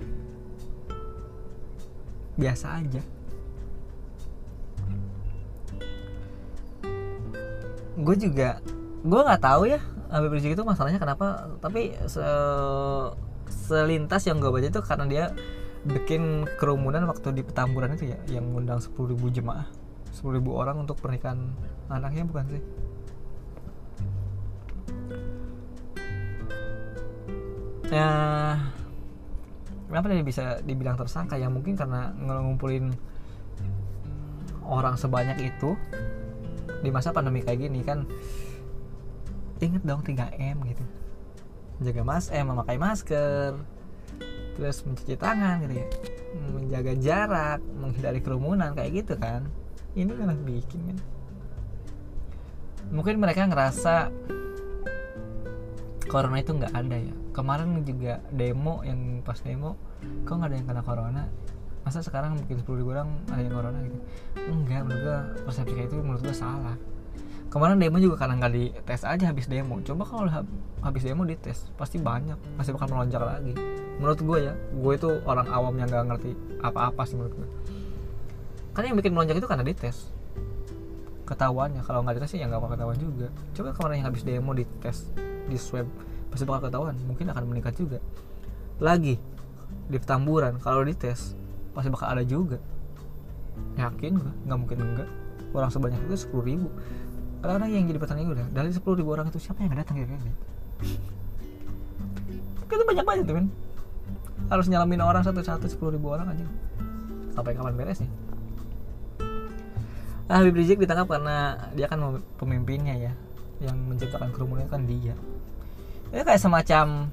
Biasa 2.35 2.81
aja. 2.81 3.01
Gue 7.93 8.15
juga 8.17 8.59
gue 9.03 9.19
nggak 9.19 9.43
tahu 9.43 9.67
ya 9.67 9.79
Habib 10.09 10.31
Rizik 10.33 10.55
itu 10.55 10.63
masalahnya 10.63 10.97
kenapa 10.97 11.51
tapi 11.59 11.93
se 12.07 12.23
selintas 13.53 14.25
yang 14.25 14.41
gue 14.41 14.49
baca 14.49 14.65
itu 14.65 14.81
karena 14.81 15.05
dia 15.05 15.25
bikin 15.83 16.47
kerumunan 16.57 17.03
waktu 17.11 17.35
di 17.35 17.43
Petamburan 17.43 17.93
itu 17.93 18.15
ya 18.15 18.19
yang 18.31 18.49
ngundang 18.55 18.79
10.000 18.79 19.13
jemaah 19.35 19.67
10.000 20.13 20.45
orang 20.45 20.77
untuk 20.85 21.01
pernikahan 21.01 21.41
anaknya 21.89 22.23
bukan 22.29 22.45
sih? 22.53 22.63
Ya 27.89 28.09
kenapa 29.89 30.09
dia 30.09 30.25
bisa 30.25 30.61
dibilang 30.65 30.97
tersangka? 30.97 31.37
Ya 31.37 31.49
mungkin 31.49 31.73
karena 31.73 32.13
ngumpulin 32.17 32.93
orang 34.65 34.97
sebanyak 34.97 35.37
itu 35.53 35.77
di 36.81 36.89
masa 36.93 37.13
pandemi 37.13 37.41
kayak 37.41 37.69
gini 37.69 37.81
kan? 37.81 38.05
Inget 39.61 39.81
dong 39.81 40.01
3M 40.05 40.61
gitu. 40.69 40.83
Menjaga 41.81 42.01
mas 42.05 42.29
eh 42.29 42.41
memakai 42.45 42.77
masker 42.77 43.57
terus 44.53 44.85
mencuci 44.85 45.17
tangan 45.17 45.65
gitu 45.65 45.73
ya. 45.81 45.87
Menjaga 46.53 46.93
jarak 46.97 47.59
menghindari 47.77 48.21
kerumunan 48.21 48.73
kayak 48.77 49.05
gitu 49.05 49.17
kan 49.17 49.49
ini 49.93 50.11
kan 50.13 50.37
bikin 50.41 50.79
kan? 50.89 50.97
Mungkin 52.93 53.15
mereka 53.21 53.45
ngerasa 53.45 54.09
corona 56.09 56.37
itu 56.41 56.51
nggak 56.53 56.73
ada 56.73 56.97
ya. 56.97 57.13
Kemarin 57.33 57.81
juga 57.85 58.21
demo 58.33 58.81
yang 58.85 59.21
pas 59.25 59.37
demo 59.41 59.77
kok 60.27 60.33
nggak 60.33 60.49
ada 60.49 60.57
yang 60.57 60.67
kena 60.69 60.83
corona? 60.85 61.23
Masa 61.83 61.99
sekarang 61.99 62.39
mungkin 62.39 62.55
10 62.63 62.79
ribu 62.79 62.89
orang 62.95 63.09
ada 63.29 63.41
yang 63.41 63.53
corona 63.53 63.77
gitu? 63.85 63.97
Enggak 64.49 64.81
menurut 64.87 65.01
gua 65.03 65.17
persepsi 65.45 65.77
itu 65.77 65.95
menurut 66.01 66.21
gua 66.21 66.35
salah. 66.35 66.77
Kemarin 67.53 67.77
demo 67.77 68.01
juga 68.01 68.17
karena 68.17 68.41
nggak 68.41 68.53
dites 68.53 69.05
aja 69.05 69.29
habis 69.29 69.45
demo. 69.45 69.77
Coba 69.85 70.03
kalau 70.09 70.25
habis 70.81 71.05
demo 71.05 71.21
dites 71.21 71.69
pasti 71.77 72.01
banyak 72.01 72.37
masih 72.57 72.73
bakal 72.73 72.89
melonjak 72.89 73.21
lagi. 73.21 73.53
Menurut 74.01 74.19
gue 74.25 74.37
ya 74.49 74.53
gue 74.73 74.93
itu 74.97 75.09
orang 75.29 75.45
awam 75.53 75.77
yang 75.77 75.85
nggak 75.85 76.05
ngerti 76.09 76.31
apa-apa 76.65 77.05
sih 77.05 77.13
menurut 77.13 77.37
gue 77.37 77.49
karena 78.73 78.85
yang 78.93 78.97
bikin 78.99 79.11
melonjak 79.13 79.37
itu 79.39 79.47
karena 79.47 79.63
dites. 79.65 80.09
Ketahuannya 81.23 81.81
kalau 81.85 82.03
nggak 82.03 82.19
dites 82.19 82.35
ya 82.35 82.45
nggak 82.49 82.61
bakal 82.61 82.73
ketahuan 82.75 82.97
juga. 82.99 83.27
Coba 83.53 83.69
kemarin 83.73 83.95
yang 84.01 84.07
habis 84.09 84.21
demo 84.25 84.51
dites 84.53 84.97
di 85.47 85.57
swab 85.57 85.87
pasti 86.33 86.43
bakal 86.43 86.69
ketahuan. 86.69 86.95
Mungkin 87.05 87.29
akan 87.29 87.43
meningkat 87.47 87.73
juga. 87.77 88.01
Lagi 88.81 89.15
di 89.87 89.97
petamburan 89.97 90.57
kalau 90.59 90.83
dites 90.83 91.37
pasti 91.71 91.89
bakal 91.93 92.07
ada 92.11 92.23
juga. 92.25 92.57
Yakin 93.77 94.11
gue 94.17 94.33
nggak 94.49 94.57
mungkin 94.57 94.77
enggak. 94.81 95.09
Orang 95.53 95.69
sebanyak 95.69 96.01
itu 96.09 96.25
sepuluh 96.25 96.43
ribu. 96.49 96.67
Kadang-kadang 97.39 97.69
yang 97.71 97.85
jadi 97.85 97.99
pertanyaan 98.01 98.29
udah 98.33 98.47
dari 98.49 98.73
sepuluh 98.73 98.97
ribu 98.97 99.13
orang 99.13 99.29
itu 99.29 99.37
siapa 99.37 99.61
yang 99.61 99.77
datang 99.77 100.01
ya 100.01 100.07
kayaknya 100.09 100.33
itu 102.73 102.85
banyak 102.89 103.05
banget 103.07 103.25
tuh 103.29 103.35
men 103.39 103.47
harus 104.51 104.67
nyalamin 104.67 104.99
orang 104.99 105.23
satu-satu 105.23 105.71
sepuluh 105.71 105.95
ribu 105.95 106.11
orang 106.11 106.27
aja. 106.35 106.45
Sampai 107.33 107.55
kapan 107.55 107.73
beresnya 107.79 108.09
Habib 110.31 110.55
Rizik 110.55 110.79
ditangkap 110.79 111.19
karena 111.19 111.67
dia 111.75 111.91
kan 111.91 111.99
pemimpinnya 112.39 112.95
ya 112.95 113.13
yang 113.59 113.75
menciptakan 113.91 114.31
kerumunan 114.31 114.67
kan 114.71 114.87
dia. 114.87 115.15
Itu 116.15 116.23
kayak 116.23 116.39
semacam 116.39 117.11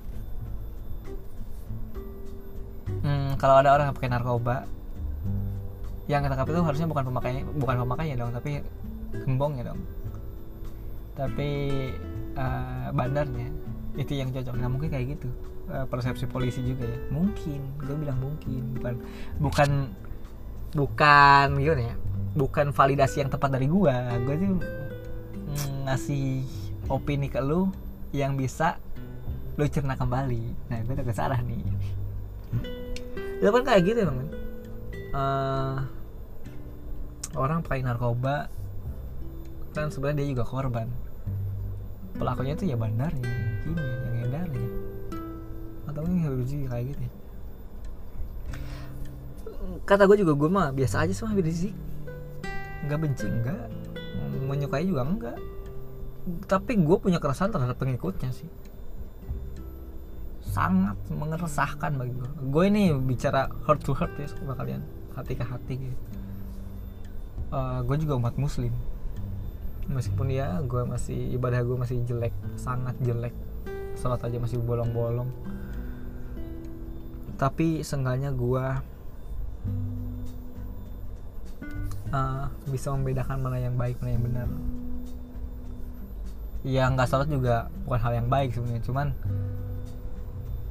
hmm, 3.02 3.30
kalau 3.38 3.54
ada 3.58 3.74
orang 3.74 3.90
yang 3.90 3.96
pakai 3.96 4.10
narkoba 4.10 4.56
yang 6.10 6.26
ketangkap 6.26 6.46
itu 6.50 6.60
harusnya 6.62 6.88
bukan 6.90 7.04
pemakainya 7.06 7.42
bukan 7.54 7.76
pemakainya 7.86 8.16
dong 8.18 8.30
tapi 8.34 8.62
gembongnya 9.26 9.74
dong. 9.74 9.80
Tapi 11.18 11.50
uh, 12.38 12.94
bandarnya 12.94 13.50
itu 13.98 14.14
yang 14.14 14.30
cocok. 14.30 14.54
Nah 14.54 14.70
mungkin 14.70 14.90
kayak 14.90 15.18
gitu. 15.18 15.28
Uh, 15.70 15.86
persepsi 15.86 16.26
polisi 16.26 16.62
juga 16.62 16.86
ya. 16.86 16.98
Mungkin 17.10 17.58
gue 17.78 17.94
bilang 17.94 18.18
mungkin 18.22 18.74
bukan 18.78 18.94
bukan 19.38 19.70
bukan 20.74 21.46
gimana 21.58 21.82
ya 21.90 21.96
bukan 22.34 22.70
validasi 22.70 23.26
yang 23.26 23.30
tepat 23.30 23.50
dari 23.58 23.66
gue 23.66 23.94
gue 24.26 24.34
tuh 24.38 24.54
mm, 24.54 25.90
ngasih 25.90 26.46
opini 26.86 27.26
ke 27.26 27.42
lu 27.42 27.70
yang 28.14 28.34
bisa 28.34 28.78
lu 29.58 29.66
cerna 29.66 29.98
kembali. 29.98 30.70
Nah 30.70 30.78
gue 30.86 30.94
udah 30.94 31.16
salah 31.16 31.40
nih. 31.42 31.62
Itu 33.42 33.50
kan 33.50 33.62
kayak 33.66 33.82
gitu 33.86 34.00
bang 34.06 34.20
uh, 35.14 35.76
orang 37.34 37.62
pakai 37.62 37.82
narkoba 37.82 38.50
kan 39.74 39.90
sebenarnya 39.90 40.22
dia 40.22 40.28
juga 40.34 40.44
korban. 40.46 40.86
Pelakunya 42.14 42.54
itu 42.58 42.64
ya 42.68 42.76
bandarnya 42.76 43.30
ini 43.64 43.80
yang 43.80 44.16
edarnya 44.28 44.68
atau 45.88 46.02
ini 46.06 46.18
harus 46.22 46.50
kayak 46.50 46.84
gitu 46.94 47.00
ya. 47.02 47.12
Kata 49.86 50.06
gue 50.06 50.18
juga 50.22 50.32
gue 50.38 50.50
mah 50.50 50.70
biasa 50.70 51.06
aja 51.06 51.14
sama 51.14 51.34
Habib 51.34 51.50
Rizik 51.50 51.74
nggak 52.86 52.98
benci 53.00 53.26
enggak 53.28 53.68
menyukai 54.48 54.86
juga 54.88 55.04
enggak 55.04 55.38
tapi 56.46 56.76
gue 56.76 56.96
punya 57.00 57.16
keresahan 57.16 57.50
terhadap 57.50 57.80
pengikutnya 57.80 58.30
sih. 58.30 58.48
Sangat 60.44 60.98
mengeresahkan 61.08 61.94
bagi 61.94 62.12
gue 62.12 62.30
gue 62.50 62.64
ini 62.66 62.92
bicara 62.92 63.48
heart 63.64 63.80
to 63.86 63.96
heart 63.96 64.12
ya 64.20 64.28
sama 64.28 64.52
kalian. 64.58 64.84
Hati 65.16 65.32
ke 65.34 65.44
hati 65.46 65.74
gitu. 65.80 65.98
Uh, 67.50 67.80
gue 67.82 67.96
juga 68.04 68.20
umat 68.20 68.36
muslim. 68.36 68.70
Meskipun 69.90 70.30
ya 70.30 70.62
gue 70.62 70.82
masih 70.86 71.34
ibadah 71.34 71.64
gue 71.64 71.76
masih 71.78 72.02
jelek 72.04 72.34
sangat 72.60 72.94
jelek. 73.00 73.34
Sholat 73.98 74.22
aja 74.22 74.38
masih 74.38 74.60
bolong-bolong. 74.62 75.30
Tapi 77.40 77.80
seenggaknya 77.80 78.30
gue 78.36 78.64
uh, 82.10 82.46
bisa 82.68 82.92
membedakan 82.94 83.38
mana 83.42 83.58
yang 83.58 83.74
baik 83.74 83.98
mana 84.02 84.10
yang 84.14 84.24
benar. 84.24 84.48
Ya 86.60 86.84
nggak 86.92 87.08
sholat 87.08 87.28
juga 87.32 87.72
bukan 87.88 88.00
hal 88.04 88.12
yang 88.20 88.28
baik 88.28 88.52
sebenarnya 88.52 88.82
cuman 88.84 89.06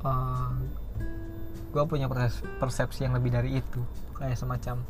uh, 0.06 0.54
gue 1.70 1.84
punya 1.90 2.06
persepsi 2.62 3.10
yang 3.10 3.18
lebih 3.18 3.34
dari 3.34 3.62
itu 3.62 3.82
kayak 4.18 4.38
semacam 4.38 4.86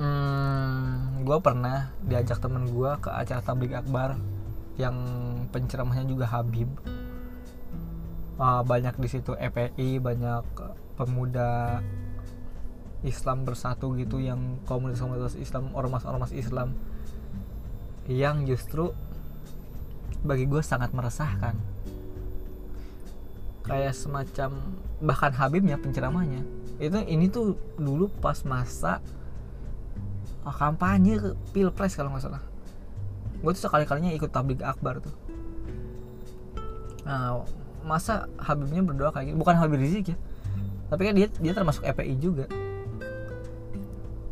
hmm, 0.00 1.22
gue 1.28 1.38
pernah 1.44 1.92
diajak 2.00 2.40
temen 2.40 2.64
gue 2.72 2.90
ke 2.98 3.12
acara 3.12 3.44
tablik 3.44 3.76
akbar 3.76 4.16
yang 4.80 4.96
penceramahnya 5.52 6.08
juga 6.08 6.24
Habib. 6.24 6.72
Uh, 8.40 8.64
banyak 8.64 8.96
di 8.96 9.08
situ 9.12 9.36
EPI 9.36 10.00
banyak 10.00 10.44
pemuda 10.96 11.84
Islam 13.00 13.48
bersatu 13.48 13.96
gitu 13.96 14.20
yang 14.20 14.60
komunitas-komunitas 14.68 15.36
Islam 15.40 15.72
ormas-ormas 15.72 16.32
Islam 16.36 16.76
yang 18.10 18.44
justru 18.44 18.92
bagi 20.20 20.44
gue 20.44 20.60
sangat 20.60 20.92
meresahkan. 20.92 21.56
Kayak 23.64 23.94
semacam 23.96 24.50
bahkan 25.00 25.32
Habibnya 25.32 25.80
penceramahnya. 25.80 26.42
Itu 26.76 27.00
ini 27.06 27.30
tuh 27.30 27.56
dulu 27.80 28.10
pas 28.20 28.42
masa 28.44 29.00
ah, 30.44 30.52
kampanye 30.52 31.36
pilpres 31.56 31.96
kalau 31.96 32.12
nggak 32.12 32.24
salah. 32.28 32.42
Gue 33.40 33.52
tuh 33.56 33.64
sekali 33.64 33.88
kalinya 33.88 34.12
ikut 34.12 34.28
tablik 34.28 34.60
akbar 34.60 35.00
tuh. 35.00 35.14
Nah 37.08 37.46
masa 37.84 38.28
Habibnya 38.36 38.84
berdoa 38.84 39.10
kayak 39.12 39.32
gitu 39.32 39.36
bukan 39.40 39.56
Habib 39.56 39.80
Rizik 39.80 40.12
ya 40.12 40.16
tapi 40.90 41.06
kan 41.06 41.14
dia 41.14 41.28
dia 41.30 41.52
termasuk 41.54 41.86
EPI 41.86 42.14
juga 42.18 42.44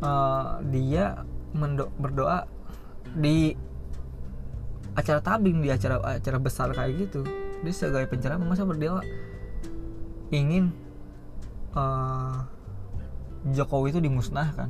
uh, 0.03 0.59
dia 0.67 1.23
mendo 1.55 1.89
berdoa 1.97 2.45
di 3.15 3.55
acara 4.93 5.23
tabing 5.23 5.63
di 5.63 5.69
acara 5.71 6.19
acara 6.19 6.37
besar 6.37 6.71
kayak 6.75 7.09
gitu. 7.09 7.21
Dia 7.63 7.73
sebagai 7.75 8.11
penceramah 8.11 8.47
masa 8.47 8.63
berdoa 8.63 9.03
ingin 10.29 10.71
uh, 11.73 12.45
Jokowi 13.49 13.95
itu 13.95 13.99
dimusnahkan? 14.03 14.69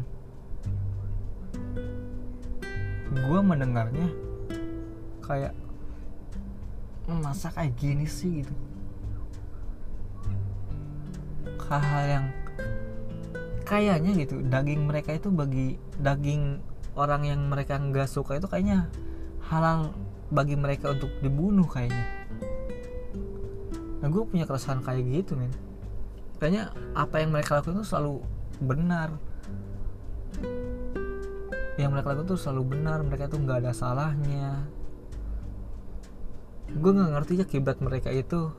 Gue 3.09 3.39
mendengarnya 3.41 4.07
kayak 5.25 5.53
masa 7.09 7.49
kayak 7.49 7.73
gini 7.77 8.05
sih? 8.05 8.45
gitu. 8.45 8.53
Hal-hal 11.69 12.03
yang 12.09 12.25
kayaknya 13.69 14.17
gitu 14.17 14.41
daging 14.41 14.89
mereka 14.89 15.13
itu 15.13 15.29
bagi 15.29 15.77
daging 16.01 16.57
orang 16.97 17.21
yang 17.29 17.45
mereka 17.45 17.77
nggak 17.77 18.09
suka 18.09 18.41
itu 18.41 18.49
kayaknya 18.49 18.89
halal 19.45 19.93
bagi 20.33 20.57
mereka 20.57 20.93
untuk 20.93 21.09
dibunuh 21.21 21.69
kayaknya. 21.69 22.05
Nah 24.01 24.07
gue 24.09 24.23
punya 24.25 24.49
keresahan 24.49 24.81
kayak 24.81 25.05
gitu 25.05 25.37
men. 25.37 25.53
Kayaknya 26.41 26.73
apa 26.97 27.21
yang 27.21 27.29
mereka 27.29 27.61
lakukan 27.61 27.81
itu 27.81 27.85
selalu 27.85 28.13
benar. 28.61 29.09
Yang 31.77 31.89
mereka 31.93 32.07
lakukan 32.13 32.27
itu 32.29 32.37
selalu 32.41 32.63
benar 32.77 32.97
mereka 33.05 33.29
itu 33.29 33.37
nggak 33.37 33.57
ada 33.65 33.71
salahnya. 33.73 34.65
Gue 36.73 36.91
nggak 36.93 37.11
ngerti 37.13 37.33
ya 37.41 37.45
kiblat 37.45 37.77
mereka 37.81 38.13
itu 38.13 38.53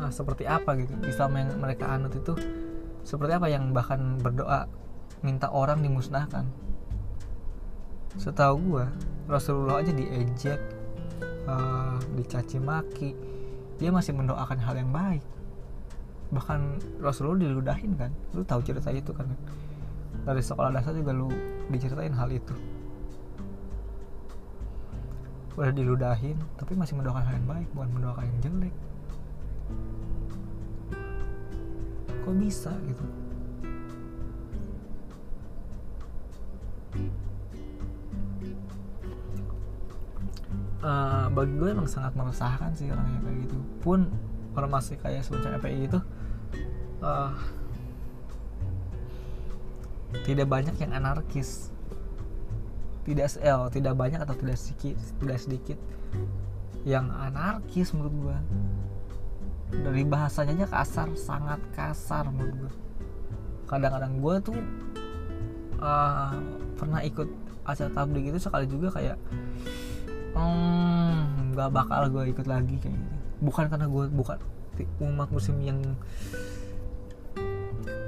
nah, 0.00 0.08
seperti 0.08 0.48
apa 0.48 0.72
gitu 0.80 0.96
Islam 1.04 1.36
yang 1.36 1.48
mereka 1.60 1.92
anut 1.92 2.14
itu 2.16 2.32
seperti 3.06 3.38
apa 3.38 3.46
yang 3.46 3.70
bahkan 3.70 4.18
berdoa 4.18 4.66
minta 5.22 5.46
orang 5.54 5.78
dimusnahkan? 5.78 6.42
Setahu 8.18 8.58
gue 8.58 8.86
Rasulullah 9.30 9.78
aja 9.78 9.94
diejek 9.94 10.58
uh, 11.46 12.02
dicaci 12.18 12.58
maki. 12.58 13.14
Dia 13.78 13.94
masih 13.94 14.10
mendoakan 14.10 14.58
hal 14.58 14.74
yang 14.74 14.90
baik. 14.90 15.22
Bahkan 16.34 16.82
Rasulullah 16.98 17.46
diludahin 17.46 17.94
kan? 17.94 18.10
Lu 18.34 18.42
tahu 18.42 18.58
cerita 18.66 18.90
itu 18.90 19.14
kan? 19.14 19.30
Dari 20.26 20.42
sekolah 20.42 20.74
dasar 20.74 20.90
juga 20.90 21.14
lu 21.14 21.30
diceritain 21.70 22.10
hal 22.10 22.26
itu. 22.34 22.56
Udah 25.54 25.70
diludahin 25.70 26.36
tapi 26.58 26.74
masih 26.74 26.98
mendoakan 26.98 27.22
hal 27.22 27.34
yang 27.38 27.48
baik 27.48 27.68
bukan 27.70 27.90
mendoakan 27.94 28.24
yang 28.26 28.38
jelek 28.42 28.74
kok 32.26 32.34
bisa 32.34 32.74
gitu. 32.90 33.04
Uh, 40.82 41.30
bagi 41.30 41.54
gue 41.54 41.70
emang 41.70 41.86
sangat 41.86 42.18
meresahkan 42.18 42.74
sih 42.74 42.90
orang 42.90 43.06
yang 43.14 43.22
kayak 43.22 43.38
gitu. 43.46 43.56
Pun 43.78 44.10
orang 44.58 44.70
masih 44.74 44.98
kayak 44.98 45.22
semacam 45.22 45.62
FPI 45.62 45.86
itu 45.86 45.98
uh, 47.06 47.30
tidak 50.26 50.50
banyak 50.50 50.74
yang 50.82 50.92
anarkis. 50.98 51.70
Tidak 53.06 53.38
eh, 53.38 53.66
tidak 53.70 53.94
banyak 53.94 54.18
atau 54.18 54.34
tidak 54.34 54.58
sedikit 54.58 54.98
tidak 55.22 55.38
sedikit 55.38 55.78
yang 56.82 57.06
anarkis 57.14 57.94
menurut 57.94 58.14
gue 58.18 58.36
dari 59.70 60.02
bahasanya 60.06 60.62
aja 60.62 60.66
kasar 60.70 61.08
sangat 61.18 61.60
kasar 61.74 62.30
menurut 62.30 62.54
gue 62.54 62.72
kadang-kadang 63.66 64.22
gue 64.22 64.34
tuh 64.46 64.58
uh, 65.82 66.38
pernah 66.78 67.02
ikut 67.02 67.28
acara 67.66 67.90
tablik 67.90 68.30
itu 68.30 68.38
sekali 68.38 68.70
juga 68.70 68.94
kayak 68.94 69.18
hmm, 70.38 71.52
nggak 71.52 71.70
bakal 71.74 72.06
gue 72.06 72.30
ikut 72.30 72.46
lagi 72.46 72.78
kayak 72.78 72.94
gitu. 72.94 73.14
Bukan 73.42 73.66
karena 73.68 73.86
gue 73.90 74.04
bukan. 74.12 74.38
Umat 75.00 75.32
muslim 75.32 75.56
yang 75.64 75.80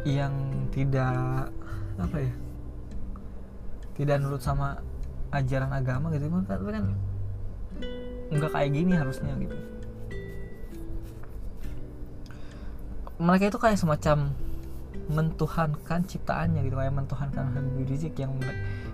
yang 0.05 0.33
tidak 0.71 1.49
apa 1.99 2.17
ya 2.23 2.33
tidak 3.99 4.17
nurut 4.23 4.39
sama 4.45 4.79
ajaran 5.35 5.73
agama 5.75 6.13
gitu 6.15 6.31
tapi 6.47 6.63
kan 6.71 6.85
nggak 8.31 8.53
kayak 8.53 8.71
gini 8.71 8.93
harusnya 8.95 9.33
gitu 9.41 9.57
mereka 13.19 13.51
itu 13.51 13.59
kayak 13.59 13.79
semacam 13.79 14.31
mentuhankan 15.09 16.05
ciptaannya 16.05 16.63
gitu 16.69 16.77
kayak 16.77 16.95
mentuhankan 16.95 17.49
Habib 17.57 17.89
Rizik 17.89 18.15
yang 18.21 18.37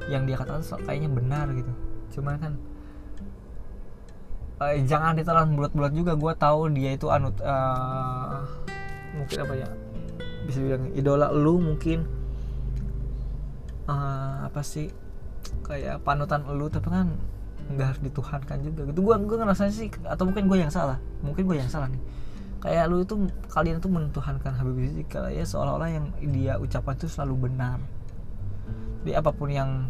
yang 0.07 0.25
dia 0.25 0.39
katakan 0.39 0.63
kayaknya 0.87 1.11
benar 1.11 1.47
gitu. 1.53 1.73
Cuman 2.17 2.35
kan 2.39 2.53
uh, 4.63 4.75
jangan 4.87 5.19
ditelan 5.19 5.53
bulat-bulat 5.59 5.93
juga. 5.93 6.13
Gue 6.17 6.33
tahu 6.39 6.73
dia 6.73 6.95
itu 6.95 7.11
anut 7.11 7.37
uh, 7.43 8.47
mungkin 9.15 9.39
apa 9.45 9.55
ya 9.59 9.69
bisa 10.45 10.59
bilang 10.61 10.93
idola 10.95 11.29
lu 11.33 11.59
mungkin 11.59 12.07
uh, 13.91 14.47
apa 14.47 14.61
sih 14.63 14.89
kayak 15.67 16.01
panutan 16.07 16.47
lu 16.49 16.71
tapi 16.71 16.89
kan 16.89 17.13
nggak 17.75 17.87
harus 17.91 18.01
dituhankan 18.07 18.59
juga 18.63 18.87
gitu. 18.89 19.03
Gue 19.03 19.19
gue 19.19 19.37
ngerasa 19.37 19.69
sih 19.69 19.91
atau 20.07 20.31
mungkin 20.31 20.47
gue 20.47 20.59
yang 20.63 20.71
salah 20.71 21.03
mungkin 21.27 21.43
gue 21.45 21.59
yang 21.59 21.69
salah 21.69 21.91
nih 21.91 22.01
kayak 22.65 22.89
lu 22.89 23.05
itu 23.05 23.29
kalian 23.53 23.77
tuh 23.77 23.93
mentuhankan 23.93 24.57
Habib 24.57 24.81
Rizik 24.81 25.13
kayak 25.13 25.45
seolah-olah 25.45 25.91
yang 25.93 26.09
dia 26.33 26.57
ucapan 26.57 26.97
itu 26.97 27.07
selalu 27.13 27.53
benar. 27.53 27.77
Di 29.05 29.13
apa 29.13 29.29
pun 29.37 29.53
yang 29.53 29.85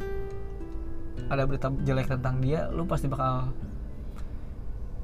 ada 1.30 1.46
berita 1.46 1.70
jelek 1.86 2.10
tentang 2.10 2.42
dia 2.42 2.66
lu 2.74 2.82
pasti 2.82 3.06
bakal 3.06 3.54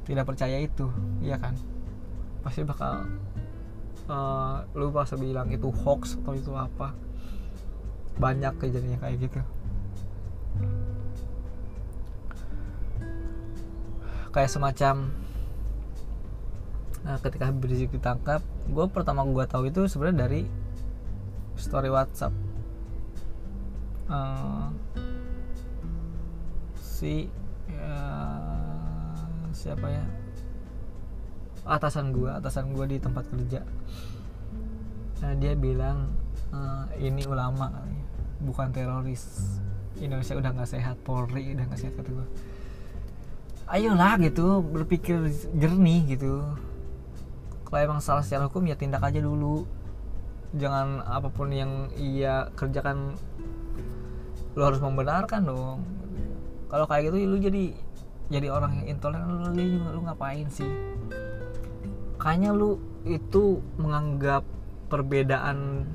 tidak 0.02 0.26
percaya 0.26 0.58
itu 0.58 0.90
iya 1.22 1.38
kan? 1.38 1.54
Pasti 2.42 2.66
bakal 2.66 3.06
uh, 4.10 4.66
lu 4.74 4.90
pasti 4.90 5.14
bilang 5.14 5.46
itu 5.54 5.70
hoax 5.70 6.18
atau 6.18 6.34
itu 6.34 6.50
apa. 6.50 6.90
Banyak 8.18 8.58
kejadiannya 8.58 8.98
kayak 8.98 9.16
gitu. 9.30 9.40
Kayak 14.34 14.50
semacam 14.50 15.14
nah, 17.06 17.16
ketika 17.18 17.48
Habib 17.48 17.68
Rizik 17.68 17.90
ditangkap 17.94 18.42
gue 18.70 18.86
pertama 18.90 19.26
gue 19.26 19.44
tahu 19.48 19.68
itu 19.68 19.86
sebenarnya 19.90 20.28
dari 20.28 20.42
story 21.58 21.90
WhatsApp. 21.92 22.32
Uh, 24.10 24.74
si 26.74 27.30
uh, 27.78 29.14
siapa 29.54 29.86
ya? 29.86 30.04
Atasan 31.68 32.10
gue 32.10 32.30
atasan 32.30 32.72
gue 32.72 32.84
di 32.90 32.98
tempat 32.98 33.28
kerja. 33.28 33.62
Nah 35.20 35.32
dia 35.36 35.52
bilang 35.52 36.08
e, 36.48 36.58
ini 37.04 37.22
ulama 37.28 37.84
bukan 38.40 38.72
teroris. 38.72 39.60
Indonesia 40.00 40.34
udah 40.40 40.50
nggak 40.56 40.70
sehat 40.72 40.96
Polri 41.04 41.52
udah 41.52 41.68
nggak 41.68 41.80
sehat 41.84 41.94
kata 42.00 42.08
gue 42.08 42.26
ayolah 43.70 44.18
gitu 44.18 44.66
berpikir 44.66 45.30
jernih 45.54 46.18
gitu 46.18 46.42
kalau 47.70 47.86
emang 47.86 48.00
salah 48.02 48.26
secara 48.26 48.50
hukum 48.50 48.66
ya 48.66 48.74
tindak 48.74 48.98
aja 48.98 49.22
dulu. 49.22 49.62
Jangan 50.58 51.06
apa 51.06 51.30
pun 51.30 51.54
yang 51.54 51.86
ia 51.94 52.50
kerjakan 52.58 53.14
lu 54.58 54.62
harus 54.66 54.82
membenarkan 54.82 55.46
dong. 55.46 55.86
Kalau 56.66 56.90
kayak 56.90 57.14
gitu 57.14 57.30
lu 57.30 57.38
jadi 57.38 57.70
jadi 58.30 58.50
orang 58.50 58.82
yang 58.82 58.98
intoleran 58.98 59.30
lu, 59.30 59.54
lu, 59.54 59.86
lu 59.94 60.00
ngapain 60.02 60.50
sih? 60.50 60.66
Kayaknya 62.18 62.50
lu 62.58 62.82
itu 63.06 63.62
menganggap 63.78 64.42
perbedaan 64.90 65.86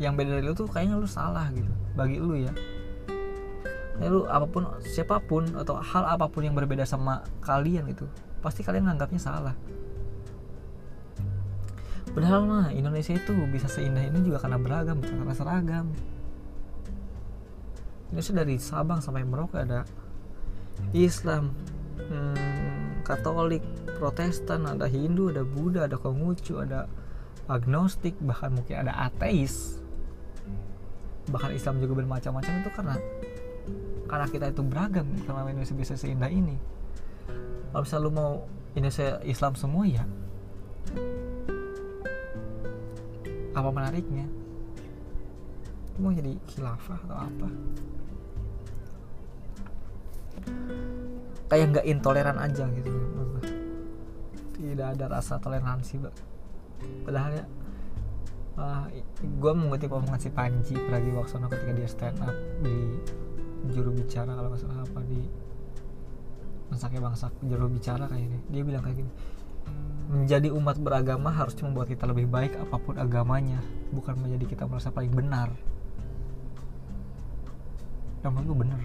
yang 0.00 0.16
beda 0.16 0.40
dari 0.40 0.48
lu 0.48 0.56
tuh 0.56 0.64
kayaknya 0.64 0.96
lu 0.96 1.04
salah 1.04 1.52
gitu 1.52 1.68
bagi 1.92 2.16
lu 2.16 2.40
ya. 2.40 2.52
Lu 4.00 4.24
apa 4.32 4.48
pun 4.48 4.64
siapa 4.80 5.20
pun 5.20 5.44
atau 5.52 5.76
hal 5.76 6.08
apa 6.08 6.24
pun 6.32 6.40
yang 6.40 6.56
berbeda 6.56 6.88
sama 6.88 7.20
kalian 7.44 7.92
itu 7.92 8.08
pasti 8.40 8.64
kalian 8.64 8.88
menganggapnya 8.88 9.20
salah 9.20 9.54
padahal 12.10 12.40
mah 12.44 12.66
Indonesia 12.74 13.14
itu 13.14 13.30
bisa 13.46 13.70
seindah 13.70 14.02
ini 14.02 14.26
juga 14.26 14.42
karena 14.42 14.58
beragam 14.58 14.98
bukan 14.98 15.22
karena 15.22 15.34
seragam 15.38 15.86
Indonesia 18.10 18.34
dari 18.34 18.56
Sabang 18.58 19.00
sampai 19.00 19.24
Merauke 19.24 19.62
ada 19.62 19.86
Islam 20.92 21.54
hmm, 21.96 23.06
Katolik 23.06 23.62
Protestan 23.96 24.66
ada 24.66 24.90
Hindu 24.90 25.30
ada 25.30 25.46
Buddha 25.46 25.86
ada 25.86 25.96
Konghucu 25.96 26.60
ada 26.60 26.90
agnostik 27.50 28.14
bahkan 28.22 28.54
mungkin 28.54 28.86
ada 28.86 28.92
ateis. 29.10 29.78
Bahkan 31.30 31.54
Islam 31.54 31.78
juga 31.82 32.02
bermacam-macam 32.02 32.52
itu 32.62 32.70
karena 32.74 32.94
karena 34.10 34.26
kita 34.28 34.46
itu 34.52 34.62
beragam 34.66 35.06
karena 35.24 35.48
Indonesia 35.48 35.76
bisa 35.76 35.94
seindah 35.94 36.28
ini. 36.28 36.58
Kalau 37.72 37.82
misalnya 37.82 38.04
lu 38.04 38.12
mau 38.12 38.32
Indonesia 38.76 39.20
Islam 39.24 39.56
semua 39.56 39.84
ya 39.88 40.04
apa 43.52 43.68
menariknya? 43.68 44.26
Mau 46.00 46.12
jadi 46.12 46.32
khilafah 46.48 46.98
atau 47.04 47.16
apa? 47.16 47.48
Kayak 51.52 51.66
nggak 51.76 51.86
intoleran 51.86 52.40
aja 52.40 52.64
gitu 52.72 53.02
tidak 54.72 54.96
ada 54.96 55.06
rasa 55.20 55.36
toleransi 55.36 56.00
mbak. 56.00 56.14
Padahal 57.04 57.30
ya 57.36 57.44
uh, 58.58 58.84
gue 59.20 59.52
mengutip 59.52 59.92
omongan 59.92 60.20
si 60.22 60.30
Panji 60.32 60.74
Pragiwaksono 60.74 61.46
ketika 61.52 61.72
dia 61.76 61.88
stand 61.90 62.18
up 62.24 62.34
di 62.64 62.98
juru 63.70 63.94
bicara 63.94 64.34
kalau 64.34 64.50
nggak 64.50 64.82
apa 64.90 65.00
di 65.06 65.20
masaknya 66.72 67.00
bangsa 67.04 67.28
juru 67.44 67.68
bicara 67.68 68.08
kayaknya. 68.08 68.40
Dia 68.48 68.62
bilang 68.64 68.82
kayak 68.82 68.96
gini 69.04 69.12
menjadi 70.12 70.52
umat 70.52 70.76
beragama 70.76 71.32
harus 71.32 71.56
membuat 71.64 71.88
kita 71.88 72.04
lebih 72.04 72.28
baik 72.28 72.58
apa 72.60 72.76
pun 72.76 73.00
agamanya 73.00 73.58
bukan 73.94 74.16
menjadi 74.20 74.44
kita 74.44 74.64
merasa 74.68 74.92
paling 74.92 75.12
benar. 75.12 75.52
Yang 78.22 78.46
gue 78.46 78.58
benar 78.58 78.78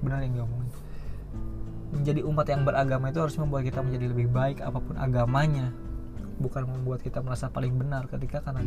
benar 0.00 0.18
yang 0.24 0.32
dia 0.36 0.44
omongin 0.44 0.72
menjadi 1.90 2.20
umat 2.22 2.46
yang 2.46 2.62
beragama 2.62 3.10
itu 3.10 3.20
harus 3.20 3.36
membuat 3.36 3.66
kita 3.66 3.82
menjadi 3.82 4.06
lebih 4.14 4.28
baik 4.30 4.62
apa 4.62 4.78
pun 4.78 4.94
agamanya 4.96 5.74
bukan 6.40 6.64
membuat 6.64 7.02
kita 7.04 7.20
merasa 7.20 7.50
paling 7.50 7.74
benar 7.76 8.06
ketika 8.08 8.40
karena 8.40 8.62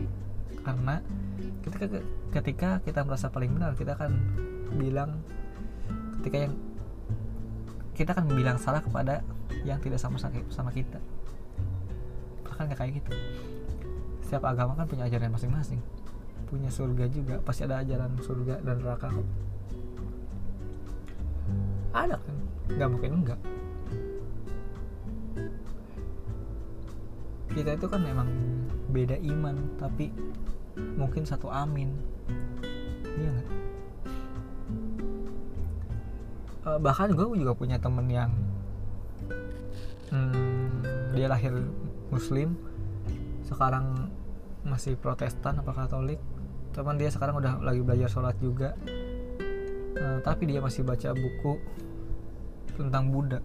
karena 0.63 0.95
ketika 1.65 1.85
ketika 2.35 2.69
kita 2.83 3.01
merasa 3.01 3.31
paling 3.31 3.51
benar 3.55 3.73
kita 3.73 3.95
akan 3.95 4.11
bilang 4.75 5.23
ketika 6.21 6.37
yang 6.47 6.53
kita 7.95 8.09
akan 8.13 8.25
bilang 8.35 8.57
salah 8.59 8.83
kepada 8.83 9.23
yang 9.63 9.79
tidak 9.79 9.97
sama 9.97 10.19
sama 10.51 10.69
kita 10.75 10.99
bahkan 12.53 12.69
kayak 12.69 13.01
gitu. 13.01 13.17
Setiap 14.21 14.45
agama 14.45 14.77
kan 14.77 14.85
punya 14.85 15.09
ajaran 15.09 15.33
masing-masing. 15.33 15.81
Punya 16.45 16.69
surga 16.69 17.09
juga 17.09 17.41
pasti 17.41 17.65
ada 17.65 17.81
ajaran 17.81 18.13
surga 18.21 18.61
dan 18.61 18.77
neraka. 18.77 19.09
Ada 21.97 22.21
kan? 22.21 22.35
Nggak 22.77 22.89
mungkin 22.93 23.11
enggak. 23.25 23.39
Kita 27.57 27.73
itu 27.73 27.85
kan 27.89 28.01
memang 28.05 28.29
beda 28.93 29.17
iman 29.17 29.57
tapi 29.81 30.13
mungkin 30.93 31.25
satu 31.25 31.49
amin. 31.49 31.89
Iya 33.17 33.29
nggak? 33.33 33.49
Uh, 36.63 36.79
bahkan 36.79 37.11
gue 37.11 37.25
juga 37.33 37.51
punya 37.57 37.75
temen 37.81 38.07
yang 38.07 38.31
hmm, 40.13 41.13
dia 41.17 41.27
lahir 41.27 41.51
muslim 42.13 42.53
sekarang 43.49 44.13
masih 44.63 44.95
protestan 44.95 45.59
apa 45.59 45.73
katolik. 45.73 46.21
Teman 46.73 46.97
dia 46.97 47.09
sekarang 47.09 47.37
udah 47.37 47.61
lagi 47.61 47.81
belajar 47.81 48.09
sholat 48.09 48.37
juga. 48.37 48.77
Uh, 49.93 50.17
tapi 50.25 50.49
dia 50.49 50.61
masih 50.61 50.81
baca 50.81 51.13
buku 51.13 51.57
tentang 52.73 53.13
Buddha. 53.13 53.41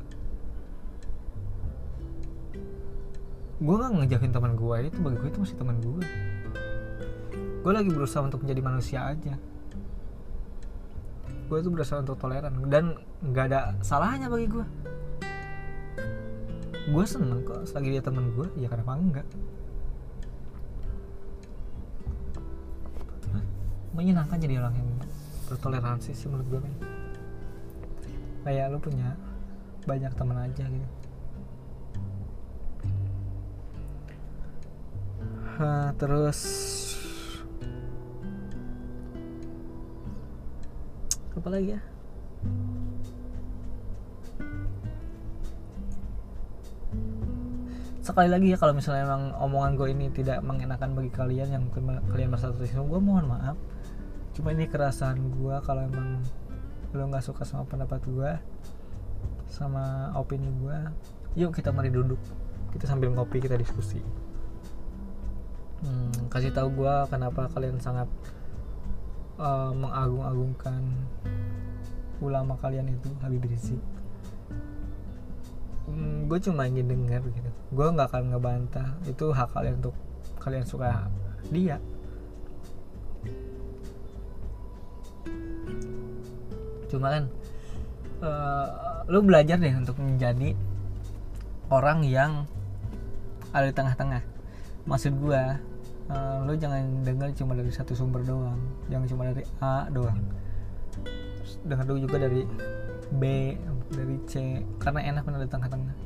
Gue 3.59 3.75
gak 3.75 3.91
ngejauhin 3.91 4.33
teman 4.33 4.55
gue 4.55 4.77
itu 4.87 4.99
bagi 5.03 5.17
gue 5.19 5.29
itu 5.35 5.41
masih 5.43 5.57
teman 5.59 5.77
gue 5.83 6.05
gue 7.59 7.73
lagi 7.77 7.91
berusaha 7.93 8.25
untuk 8.25 8.41
menjadi 8.47 8.63
manusia 8.65 8.99
aja. 9.13 9.35
Gue 11.53 11.59
itu 11.61 11.69
berusaha 11.69 12.01
untuk 12.01 12.17
toleran 12.17 12.65
dan 12.73 12.97
nggak 13.21 13.45
ada 13.51 13.77
salahnya 13.85 14.33
bagi 14.33 14.49
gue 14.49 14.65
gue 16.88 17.05
seneng 17.05 17.44
kok 17.44 17.68
selagi 17.68 18.01
dia 18.01 18.03
teman 18.03 18.33
gue 18.33 18.48
ya 18.57 18.68
kenapa 18.72 18.96
enggak? 18.96 19.29
Menyenangkan 23.92 24.38
jadi 24.40 24.62
orang 24.62 24.74
yang 24.79 24.88
bertoleransi 25.53 26.16
sih 26.16 26.29
menurut 26.33 26.48
gue 26.48 26.61
kayak 28.48 28.72
lu 28.72 28.81
punya 28.81 29.12
banyak 29.85 30.12
teman 30.16 30.38
aja 30.48 30.64
gitu. 30.64 30.88
Uh, 35.59 35.90
terus 35.98 36.40
apa 41.35 41.48
lagi 41.51 41.74
ya 41.74 41.81
sekali 48.09 48.33
lagi 48.33 48.49
ya 48.49 48.57
kalau 48.57 48.73
misalnya 48.73 49.05
emang 49.05 49.37
omongan 49.37 49.77
gue 49.77 49.88
ini 49.92 50.07
tidak 50.09 50.40
mengenakan 50.40 50.97
bagi 50.97 51.12
kalian 51.12 51.49
yang 51.53 51.62
mungkin 51.68 52.01
kalian 52.09 52.33
merasa 52.33 52.49
tersinggung 52.57 52.88
gue 52.88 53.01
mohon 53.05 53.29
maaf. 53.29 53.57
Cuma 54.33 54.57
ini 54.57 54.64
kerasan 54.64 55.21
gue 55.37 55.57
kalau 55.61 55.85
emang 55.85 56.25
lo 56.97 57.05
nggak 57.05 57.21
suka 57.21 57.44
sama 57.44 57.68
pendapat 57.68 58.01
gue 58.09 58.33
sama 59.53 60.09
opini 60.16 60.49
gue 60.49 60.79
yuk 61.37 61.53
kita 61.53 61.68
mari 61.68 61.92
duduk. 61.92 62.16
Kita 62.73 62.88
sambil 62.88 63.12
ngopi 63.12 63.44
kita 63.44 63.61
diskusi. 63.61 64.01
Hmm, 65.85 66.33
kasih 66.33 66.49
tahu 66.57 66.81
gue 66.81 66.94
kenapa 67.12 67.53
kalian 67.53 67.77
sangat 67.77 68.09
uh, 69.37 69.71
mengagung-agungkan 69.77 70.81
ulama 72.25 72.57
kalian 72.59 72.88
itu 72.88 73.12
Habib 73.21 73.44
Rizik 73.47 73.98
hmm, 75.88 76.29
gue 76.29 76.38
cuma 76.44 76.68
ingin 76.68 76.87
dengar 76.87 77.24
gitu. 77.24 77.51
Gue 77.72 77.87
nggak 77.88 78.12
akan 78.12 78.37
ngebantah. 78.37 78.88
Itu 79.09 79.33
hak 79.33 79.57
kalian 79.57 79.81
untuk 79.81 79.96
kalian 80.38 80.64
suka 80.64 81.09
dia. 81.48 81.81
Cuma 86.88 87.12
kan 87.12 87.24
uh, 88.24 88.66
lu 89.09 89.20
belajar 89.24 89.61
deh 89.61 89.72
untuk 89.77 90.01
menjadi 90.01 90.57
orang 91.68 92.05
yang 92.05 92.48
ada 93.53 93.68
di 93.68 93.74
tengah-tengah. 93.77 94.22
Maksud 94.88 95.12
gue 95.20 95.42
uh, 96.09 96.38
lu 96.48 96.57
jangan 96.57 97.05
dengar 97.05 97.29
cuma 97.37 97.53
dari 97.57 97.72
satu 97.72 97.92
sumber 97.92 98.24
doang. 98.24 98.61
Jangan 98.88 99.07
cuma 99.09 99.22
dari 99.29 99.44
A 99.61 99.88
doang. 99.92 100.20
Dengar 101.64 101.85
dulu 101.85 102.09
juga 102.09 102.16
dari 102.24 102.44
B 103.09 103.53
dari 103.88 104.16
C 104.29 104.64
karena 104.81 105.01
enak 105.14 105.24
di 105.24 105.48
tengah-tengah. 105.48 105.96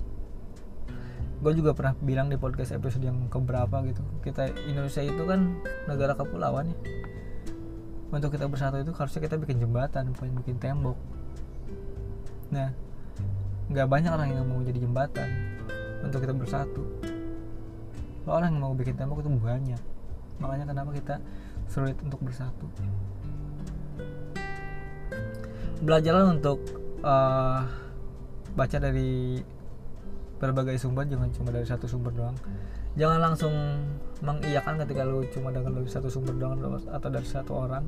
Gue 1.43 1.53
juga 1.59 1.75
pernah 1.75 1.99
bilang 1.99 2.31
di 2.31 2.39
podcast 2.39 2.71
episode 2.71 3.03
yang 3.03 3.27
keberapa 3.27 3.83
gitu 3.83 3.99
kita 4.23 4.55
Indonesia 4.71 5.03
itu 5.03 5.23
kan 5.27 5.59
negara 5.91 6.15
kepulauan 6.15 6.71
ya. 6.71 6.79
Untuk 8.13 8.31
kita 8.31 8.47
bersatu 8.47 8.79
itu 8.79 8.95
harusnya 8.95 9.21
kita 9.25 9.41
bikin 9.43 9.59
jembatan 9.59 10.15
bukan 10.15 10.31
bikin 10.39 10.57
tembok. 10.63 10.95
Nah 12.55 12.71
nggak 13.73 13.89
banyak 13.91 14.11
orang 14.13 14.29
yang 14.31 14.47
mau 14.47 14.63
jadi 14.63 14.79
jembatan 14.79 15.29
untuk 16.07 16.23
kita 16.23 16.35
bersatu. 16.37 16.83
Orang 18.23 18.55
yang 18.55 18.63
mau 18.63 18.75
bikin 18.79 18.95
tembok 18.95 19.27
itu 19.27 19.31
banyak. 19.35 19.83
Makanya 20.39 20.71
kenapa 20.71 20.95
kita 20.95 21.19
sulit 21.67 21.99
untuk 22.07 22.23
bersatu. 22.23 22.71
Belajarlah 25.83 26.31
untuk 26.31 26.82
uh, 27.03 27.61
baca 28.55 28.77
dari 28.79 29.43
berbagai 30.43 30.75
sumber 30.75 31.07
jangan 31.07 31.31
cuma 31.31 31.55
dari 31.55 31.67
satu 31.67 31.87
sumber 31.87 32.11
doang. 32.15 32.35
Jangan 32.99 33.19
langsung 33.23 33.55
mengiyakan 34.21 34.83
ketika 34.83 35.03
lu 35.07 35.23
cuma 35.31 35.55
dengan 35.55 35.79
dari 35.79 35.87
satu 35.87 36.11
sumber 36.11 36.35
doang 36.35 36.59
atau 36.91 37.09
dari 37.09 37.27
satu 37.27 37.53
orang. 37.55 37.87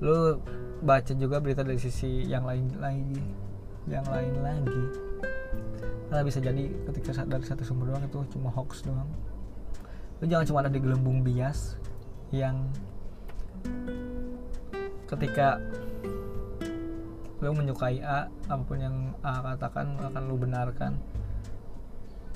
Lu 0.00 0.40
baca 0.80 1.12
juga 1.12 1.36
berita 1.44 1.60
dari 1.60 1.76
sisi 1.76 2.24
yang 2.24 2.48
lain 2.48 2.80
lagi. 2.80 3.20
Yang 3.84 4.06
lain 4.08 4.34
lagi. 4.40 4.84
Karena 6.08 6.22
bisa 6.26 6.38
jadi 6.40 6.64
ketika 6.90 7.22
dari 7.28 7.44
satu 7.44 7.62
sumber 7.62 7.92
doang 7.92 8.02
itu 8.08 8.18
cuma 8.32 8.48
hoax 8.50 8.80
doang. 8.82 9.06
Lu 10.20 10.24
jangan 10.24 10.44
cuma 10.48 10.58
ada 10.64 10.72
di 10.72 10.80
gelembung 10.80 11.20
bias 11.20 11.76
yang 12.32 12.66
ketika 15.06 15.60
lu 17.40 17.56
menyukai 17.56 18.04
A 18.04 18.28
apa 18.52 18.62
pun 18.68 18.76
yang 18.76 19.16
A 19.24 19.40
katakan 19.40 19.96
akan 19.96 20.22
lu 20.28 20.36
benarkan. 20.36 21.00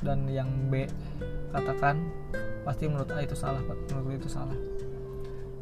Dan 0.00 0.28
yang 0.28 0.48
B 0.68 0.88
katakan 1.52 2.00
pasti 2.64 2.88
menurut 2.88 3.08
A 3.12 3.20
itu 3.20 3.36
salah 3.36 3.60
menurut 3.62 4.04
lu 4.08 4.14
itu 4.16 4.28
salah. 4.32 4.56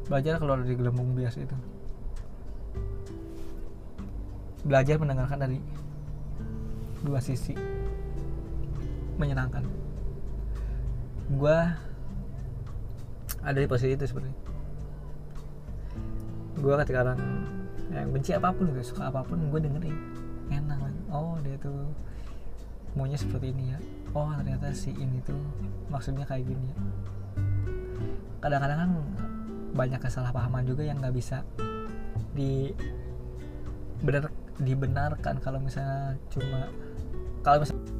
Belajar 0.06 0.38
keluar 0.38 0.62
dari 0.62 0.74
gelembung 0.78 1.14
bias 1.14 1.38
itu. 1.38 1.54
Belajar 4.62 4.98
mendengarkan 5.02 5.38
dari 5.42 5.58
dua 7.02 7.18
sisi. 7.18 7.54
Menyenangkan. 9.18 9.66
Gue 11.34 11.58
ada 13.42 13.58
di 13.58 13.66
posisi 13.66 13.94
itu 13.98 14.06
sebenarnya. 14.06 14.38
Gue 16.62 16.74
ketika 16.78 16.98
orang 17.02 17.20
yang 17.92 18.10
benci 18.10 18.32
apa 18.32 18.48
pun 18.50 18.72
gitu 18.72 18.96
suka 18.96 19.12
apa 19.12 19.20
pun 19.20 19.38
gue 19.52 19.60
dengerin. 19.60 19.96
Enak 20.48 20.78
kan 20.80 20.94
oh 21.12 21.36
dia 21.44 21.56
tuh 21.60 21.92
maunya 22.96 23.16
seperti 23.20 23.52
ini 23.52 23.76
ya. 23.76 23.78
Oh 24.16 24.28
ternyata 24.32 24.72
si 24.72 24.92
ini 24.96 25.20
tuh 25.24 25.38
maksudnya 25.92 26.24
kayak 26.24 26.48
gini 26.48 26.64
ya. 26.72 26.76
Kadang-kadang 28.40 28.78
kan 28.78 28.90
banyak 29.72 30.00
kesalahpahaman 30.00 30.68
juga 30.68 30.84
yang 30.84 31.00
nggak 31.00 31.16
bisa 31.16 31.44
di 32.32 32.72
benar 34.02 34.28
dibenarkan 34.60 35.40
kalau 35.40 35.60
misalnya 35.62 36.16
cuma 36.28 36.68
kalau 37.40 37.64
misalnya 37.64 37.91